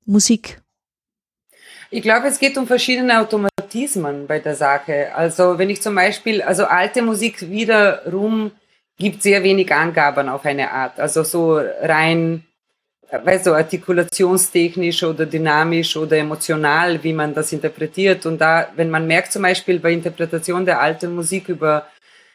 [0.04, 0.60] Musik?
[1.90, 5.14] Ich glaube, es geht um verschiedene Automatismen bei der Sache.
[5.14, 8.50] Also wenn ich zum Beispiel, also alte Musik wiederum
[8.98, 10.98] gibt sehr wenig Angaben auf eine Art.
[10.98, 12.44] Also so rein,
[13.10, 18.26] weißt du, artikulationstechnisch oder dynamisch oder emotional, wie man das interpretiert.
[18.26, 21.86] Und da, wenn man merkt zum Beispiel bei Interpretation der alten Musik über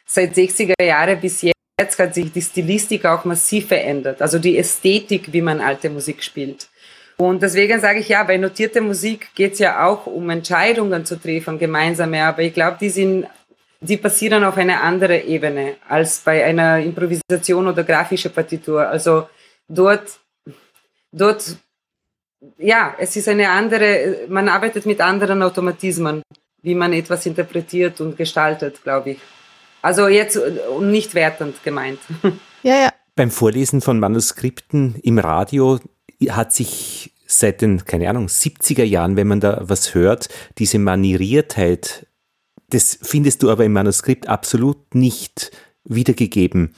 [0.06, 1.52] seit 60er Jahre bis jetzt,
[1.82, 6.22] Jetzt hat sich die Stilistik auch massiv verändert, also die Ästhetik, wie man alte Musik
[6.22, 6.68] spielt.
[7.16, 11.16] Und deswegen sage ich ja, bei notierter Musik geht es ja auch um Entscheidungen zu
[11.16, 13.26] treffen, gemeinsame, aber ich glaube, die sind,
[13.80, 18.88] die passieren auf einer anderen Ebene als bei einer Improvisation oder grafischer Partitur.
[18.88, 19.28] Also
[19.68, 20.06] dort,
[21.10, 21.56] dort,
[22.58, 26.22] ja, es ist eine andere, man arbeitet mit anderen Automatismen
[26.62, 29.18] wie man etwas interpretiert und gestaltet, glaube ich.
[29.82, 30.38] Also jetzt
[30.80, 31.98] nicht wertend gemeint.
[32.64, 32.92] Ja, ja.
[33.16, 35.80] Beim Vorlesen von Manuskripten im Radio
[36.28, 40.28] hat sich seit den, keine Ahnung, 70er Jahren, wenn man da was hört,
[40.58, 42.06] diese Manieriertheit,
[42.68, 45.50] das findest du aber im Manuskript absolut nicht
[45.82, 46.76] wiedergegeben.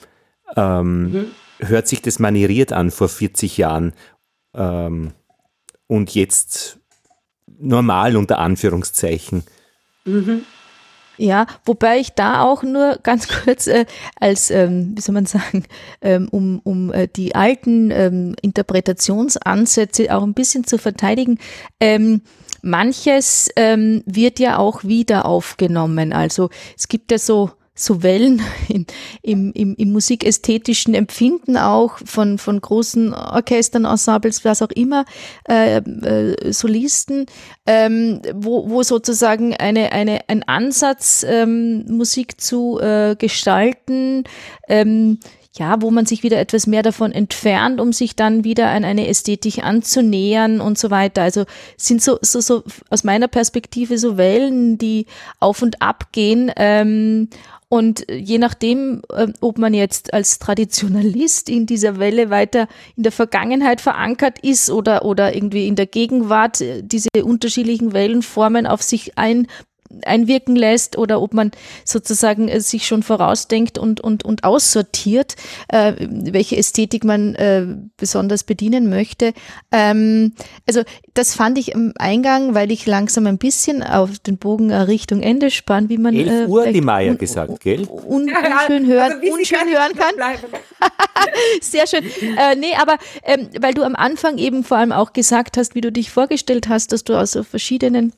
[0.57, 1.25] Ähm, mhm.
[1.59, 3.93] Hört sich das manieriert an vor 40 Jahren
[4.55, 5.11] ähm,
[5.85, 6.79] und jetzt
[7.45, 9.43] normal unter Anführungszeichen.
[10.05, 10.45] Mhm.
[11.17, 13.85] Ja, wobei ich da auch nur ganz kurz äh,
[14.19, 15.65] als, ähm, wie soll man sagen,
[16.01, 21.39] ähm, um, um äh, die alten ähm, Interpretationsansätze auch ein bisschen zu verteidigen,
[21.79, 22.21] ähm,
[22.61, 26.13] manches ähm, wird ja auch wieder aufgenommen.
[26.13, 28.85] Also es gibt ja so so Wellen im,
[29.21, 35.05] im, im, im musikästhetischen Empfinden auch von, von großen Orchestern, Ensembles, was auch immer,
[35.47, 37.25] äh, äh, Solisten,
[37.65, 44.23] ähm, wo, wo sozusagen eine, eine, ein Ansatz, ähm, Musik zu äh, gestalten,
[44.69, 45.19] ähm,
[45.57, 49.07] ja, wo man sich wieder etwas mehr davon entfernt, um sich dann wieder an eine
[49.07, 51.21] Ästhetik anzunähern und so weiter.
[51.21, 51.45] Also
[51.77, 55.05] sind so, so, so aus meiner Perspektive so Wellen, die
[55.39, 56.51] auf und ab gehen.
[56.57, 57.29] Ähm,
[57.69, 63.11] und je nachdem, ähm, ob man jetzt als Traditionalist in dieser Welle weiter in der
[63.11, 69.17] Vergangenheit verankert ist oder, oder irgendwie in der Gegenwart äh, diese unterschiedlichen Wellenformen auf sich
[69.17, 69.47] ein
[70.03, 71.51] einwirken lässt oder ob man
[71.83, 75.35] sozusagen äh, sich schon vorausdenkt und, und, und aussortiert,
[75.67, 77.65] äh, welche Ästhetik man äh,
[77.97, 79.33] besonders bedienen möchte.
[79.71, 80.33] Ähm,
[80.67, 80.83] also
[81.13, 85.51] das fand ich im Eingang, weil ich langsam ein bisschen auf den Bogen Richtung Ende
[85.51, 87.87] spann, wie man 11 äh, Uhr die Maya gesagt, gell?
[87.87, 90.15] Un, unschön hören, also unschön hören kann.
[91.61, 92.03] Sehr schön.
[92.37, 95.81] Äh, nee, aber ähm, weil du am Anfang eben vor allem auch gesagt hast, wie
[95.81, 98.13] du dich vorgestellt hast, dass du aus so verschiedenen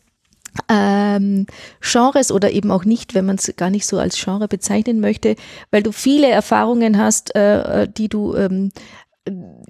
[0.69, 1.45] ähm,
[1.81, 5.35] Genres oder eben auch nicht, wenn man es gar nicht so als Genre bezeichnen möchte,
[5.71, 8.71] weil du viele Erfahrungen hast, äh, äh, die du ähm,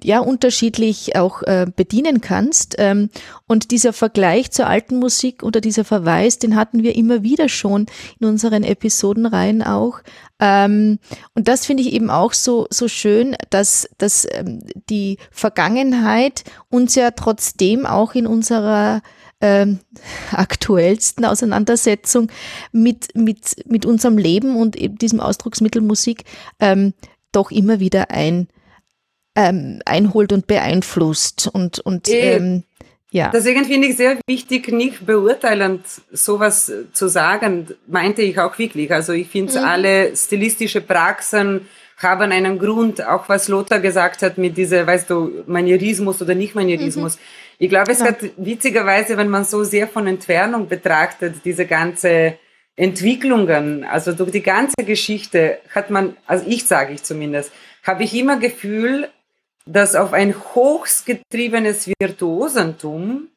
[0.02, 2.76] ja unterschiedlich auch äh, bedienen kannst.
[2.78, 3.10] Ähm,
[3.46, 7.86] und dieser Vergleich zur alten Musik oder dieser Verweis, den hatten wir immer wieder schon
[8.20, 10.00] in unseren Episodenreihen auch.
[10.40, 10.98] Ähm,
[11.34, 16.94] und das finde ich eben auch so, so schön, dass, dass ähm, die Vergangenheit uns
[16.94, 19.02] ja trotzdem auch in unserer
[19.40, 19.80] ähm,
[20.32, 22.30] aktuellsten Auseinandersetzung
[22.72, 26.24] mit, mit, mit unserem Leben und eben diesem Ausdrucksmittel Musik
[26.60, 26.94] ähm,
[27.32, 28.48] doch immer wieder ein,
[29.36, 31.48] ähm, einholt und beeinflusst.
[31.52, 32.64] Und, und äh, ähm,
[33.10, 33.30] ja.
[33.30, 35.82] Deswegen finde ich sehr wichtig, nicht beurteilend
[36.12, 38.92] sowas zu sagen, meinte ich auch wirklich.
[38.92, 39.64] Also ich finde mhm.
[39.64, 41.66] alle stilistische Praxen
[41.98, 47.16] haben einen Grund, auch was Lothar gesagt hat mit dieser, weißt du, Manierismus oder Nicht-Manierismus.
[47.16, 47.20] Mhm.
[47.58, 48.06] Ich glaube, es ja.
[48.06, 52.38] hat witzigerweise, wenn man so sehr von Entfernung betrachtet, diese ganze
[52.76, 58.14] Entwicklungen, also durch die ganze Geschichte hat man, also ich sage ich zumindest, habe ich
[58.14, 59.08] immer Gefühl,
[59.66, 63.28] dass auf ein hochgetriebenes Virtuosentum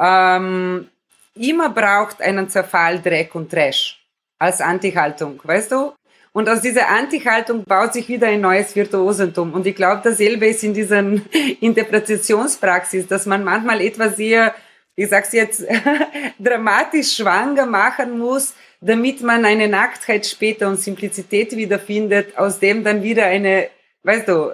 [0.00, 0.88] ähm,
[1.34, 4.04] immer braucht einen Zerfall, Dreck und Trash
[4.40, 5.92] als Antihaltung, weißt du?
[6.32, 9.52] Und aus dieser Anti-Haltung baut sich wieder ein neues Virtuosentum.
[9.52, 11.00] Und ich glaube, dasselbe ist in dieser
[11.60, 14.54] Interpretationspraxis, dass man manchmal etwas sehr,
[14.94, 15.64] ich sag's jetzt,
[16.38, 23.02] dramatisch schwanger machen muss, damit man eine Nacktheit später und Simplizität wiederfindet, aus dem dann
[23.02, 23.68] wieder eine,
[24.04, 24.52] weißt du,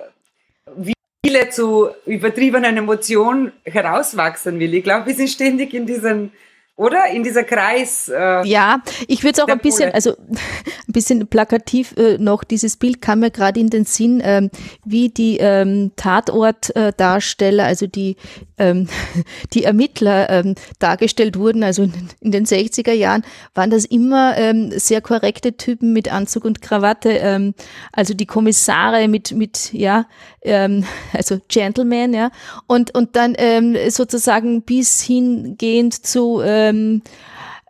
[1.26, 4.74] Wille zu übertriebenen Emotionen herauswachsen will.
[4.74, 6.32] Ich glaube, wir sind ständig in diesen
[6.76, 7.06] oder?
[7.10, 8.08] In dieser Kreis.
[8.08, 10.14] Äh, ja, ich würde es auch ein bisschen, also
[10.88, 14.50] ein bisschen plakativ äh, noch, dieses Bild kam mir gerade in den Sinn, ähm,
[14.84, 18.16] wie die ähm, Tatortdarsteller, äh, also die,
[18.58, 18.88] ähm,
[19.54, 23.24] die Ermittler ähm, dargestellt wurden, also in, in, den 60er Jahren,
[23.54, 27.54] waren das immer ähm, sehr korrekte Typen mit Anzug und Krawatte, ähm,
[27.92, 30.06] also die Kommissare mit, mit ja,
[30.42, 32.30] ähm, also Gentleman, ja,
[32.66, 37.02] und, und dann ähm, sozusagen bis hingehend zu ähm,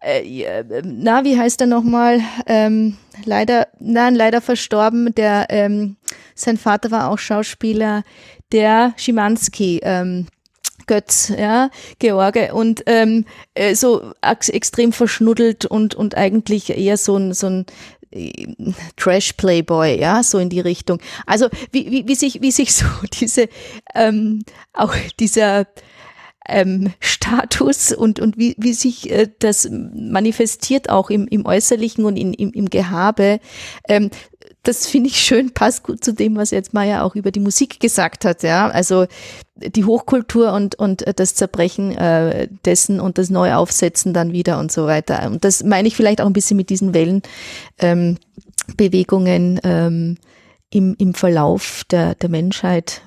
[0.01, 2.21] äh, na, wie heißt er nochmal?
[2.47, 5.15] Ähm, leider, nein, leider verstorben.
[5.15, 5.97] Der, ähm,
[6.35, 8.05] sein Vater war auch Schauspieler,
[8.53, 9.81] der Schimanski.
[9.83, 10.27] Ähm,
[10.87, 13.25] Götz, ja, George und ähm,
[13.55, 17.67] äh, so extrem verschnuddelt und und eigentlich eher so ein so ein
[18.13, 18.47] äh,
[18.97, 21.01] Trash Playboy, ja, so in die Richtung.
[21.27, 22.87] Also wie, wie, wie sich wie sich so
[23.21, 23.49] diese
[23.95, 25.67] ähm, auch dieser
[26.49, 32.17] ähm, Status und, und wie, wie sich äh, das manifestiert auch im, im Äußerlichen und
[32.17, 33.41] in, im, im Gehabe.
[33.89, 34.11] Ähm,
[34.63, 37.81] das finde ich schön, passt gut zu dem, was jetzt Maya auch über die Musik
[37.81, 38.43] gesagt hat.
[38.43, 39.07] Ja, also
[39.55, 44.73] die Hochkultur und, und das Zerbrechen äh, dessen und das neue Aufsetzen dann wieder und
[44.73, 45.27] so weiter.
[45.27, 50.17] Und das meine ich vielleicht auch ein bisschen mit diesen Wellenbewegungen ähm, ähm,
[50.71, 53.03] im, im Verlauf der, der Menschheit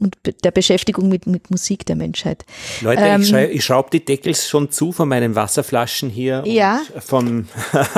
[0.00, 2.44] und der Beschäftigung mit, mit Musik der Menschheit.
[2.80, 6.42] Leute, ähm, ich, schrei, ich schraube die Deckels schon zu von meinen Wasserflaschen hier.
[6.46, 6.80] Ja.
[6.98, 7.48] Vom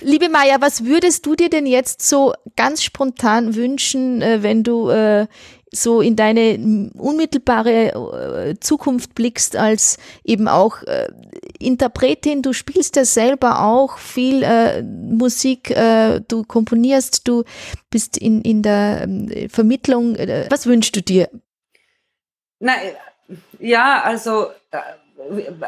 [0.00, 4.90] Liebe Maja, was würdest du dir denn jetzt so ganz spontan wünschen, äh, wenn du
[4.90, 5.26] äh,
[5.72, 11.08] so in deine unmittelbare äh, Zukunft blickst als eben auch äh,
[11.58, 17.44] Interpretin, du spielst ja selber auch viel äh, Musik, äh, du komponierst, du
[17.90, 20.16] bist in, in der äh, Vermittlung.
[20.16, 21.28] Äh, was wünschst du dir?
[22.60, 22.72] Na,
[23.58, 24.48] ja, also,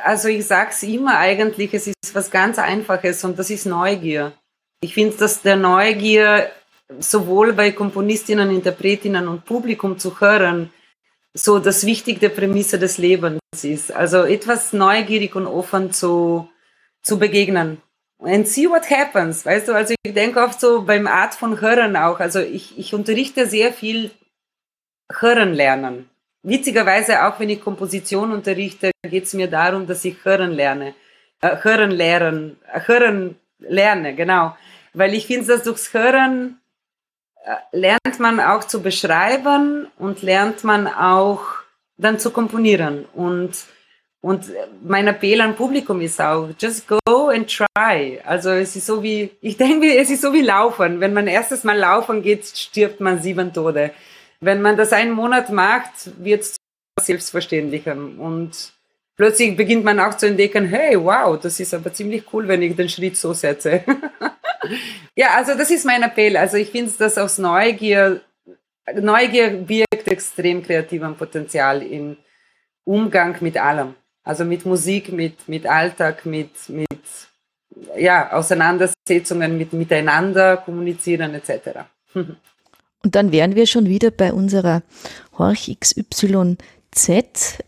[0.04, 4.32] also ich sage es immer eigentlich, es ist was ganz Einfaches und das ist Neugier.
[4.80, 6.50] Ich finde, dass der Neugier
[6.98, 10.72] sowohl bei Komponistinnen, Interpretinnen und Publikum zu hören,
[11.34, 13.92] so das wichtige Prämisse des Lebens ist.
[13.92, 16.48] Also etwas neugierig und offen zu,
[17.02, 17.80] zu begegnen.
[18.18, 19.46] And see what happens.
[19.46, 22.20] Weißt du, also ich denke oft so beim Art von Hören auch.
[22.20, 24.10] Also ich, ich unterrichte sehr viel
[25.20, 26.10] Hören lernen.
[26.42, 30.94] Witzigerweise auch wenn ich Komposition unterrichte, geht es mir darum, dass ich Hören lerne.
[31.42, 34.56] Äh, hören lernen, äh, hören lerne, genau.
[34.92, 36.59] Weil ich finde, dass durchs Hören
[37.72, 41.42] lernt man auch zu beschreiben und lernt man auch
[41.96, 43.04] dann zu komponieren.
[43.14, 43.52] Und,
[44.20, 44.46] und
[44.82, 48.20] mein Appell an Publikum ist auch, just go and try.
[48.24, 51.00] Also es ist so wie, ich denke, es ist so wie Laufen.
[51.00, 53.92] Wenn man erstes Mal laufen geht, stirbt man sieben Tode.
[54.40, 56.56] Wenn man das einen Monat macht, wird es
[57.00, 57.92] selbstverständlicher.
[57.92, 58.72] Und
[59.16, 62.76] plötzlich beginnt man auch zu entdecken, hey, wow, das ist aber ziemlich cool, wenn ich
[62.76, 63.84] den Schritt so setze.
[65.14, 66.36] ja, also das ist mein Appell.
[66.36, 68.20] Also ich finde, dass aus Neugier,
[68.94, 72.16] Neugier birgt extrem kreativen Potenzial im
[72.84, 73.94] Umgang mit allem.
[74.22, 76.88] Also mit Musik, mit, mit Alltag, mit, mit
[77.96, 81.80] ja, Auseinandersetzungen mit miteinander, kommunizieren etc.
[83.02, 84.82] Und dann wären wir schon wieder bei unserer
[85.38, 86.58] Horch XYZ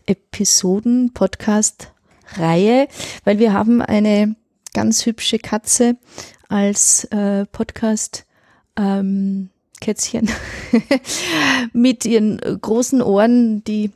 [0.05, 1.91] Episoden Podcast
[2.35, 2.87] Reihe,
[3.23, 4.35] weil wir haben eine
[4.73, 5.97] ganz hübsche Katze
[6.49, 8.25] als äh, Podcast
[8.77, 9.49] ähm,
[9.81, 10.29] Kätzchen
[11.73, 13.91] mit ihren großen Ohren, die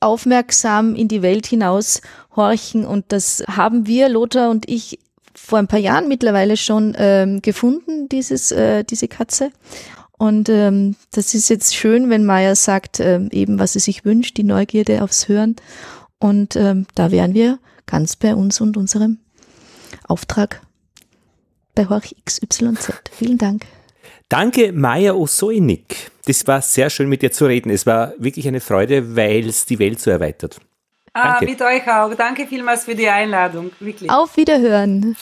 [0.00, 2.02] aufmerksam in die Welt hinaus
[2.36, 2.84] horchen.
[2.84, 4.98] Und das haben wir, Lothar und ich,
[5.34, 9.50] vor ein paar Jahren mittlerweile schon ähm, gefunden, dieses, äh, diese Katze.
[10.16, 14.36] Und ähm, das ist jetzt schön, wenn Maya sagt, ähm, eben was sie sich wünscht,
[14.36, 15.56] die Neugierde aufs Hören.
[16.18, 19.18] Und ähm, da wären wir ganz bei uns und unserem
[20.08, 20.60] Auftrag
[21.74, 22.92] bei Horch XYZ.
[23.12, 23.66] Vielen Dank.
[24.28, 26.10] Danke, Maya Osoinik.
[26.26, 27.70] Das war sehr schön mit dir zu reden.
[27.70, 30.60] Es war wirklich eine Freude, weil es die Welt so erweitert.
[31.12, 32.14] Ah, mit euch auch.
[32.14, 33.70] Danke vielmals für die Einladung.
[33.78, 34.10] Wirklich.
[34.10, 35.16] Auf Wiederhören.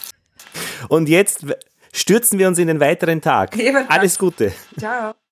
[0.88, 1.44] Und jetzt
[1.92, 3.56] stürzen wir uns in den weiteren Tag.
[3.88, 4.52] Alles Gute.
[4.78, 5.14] Ciao.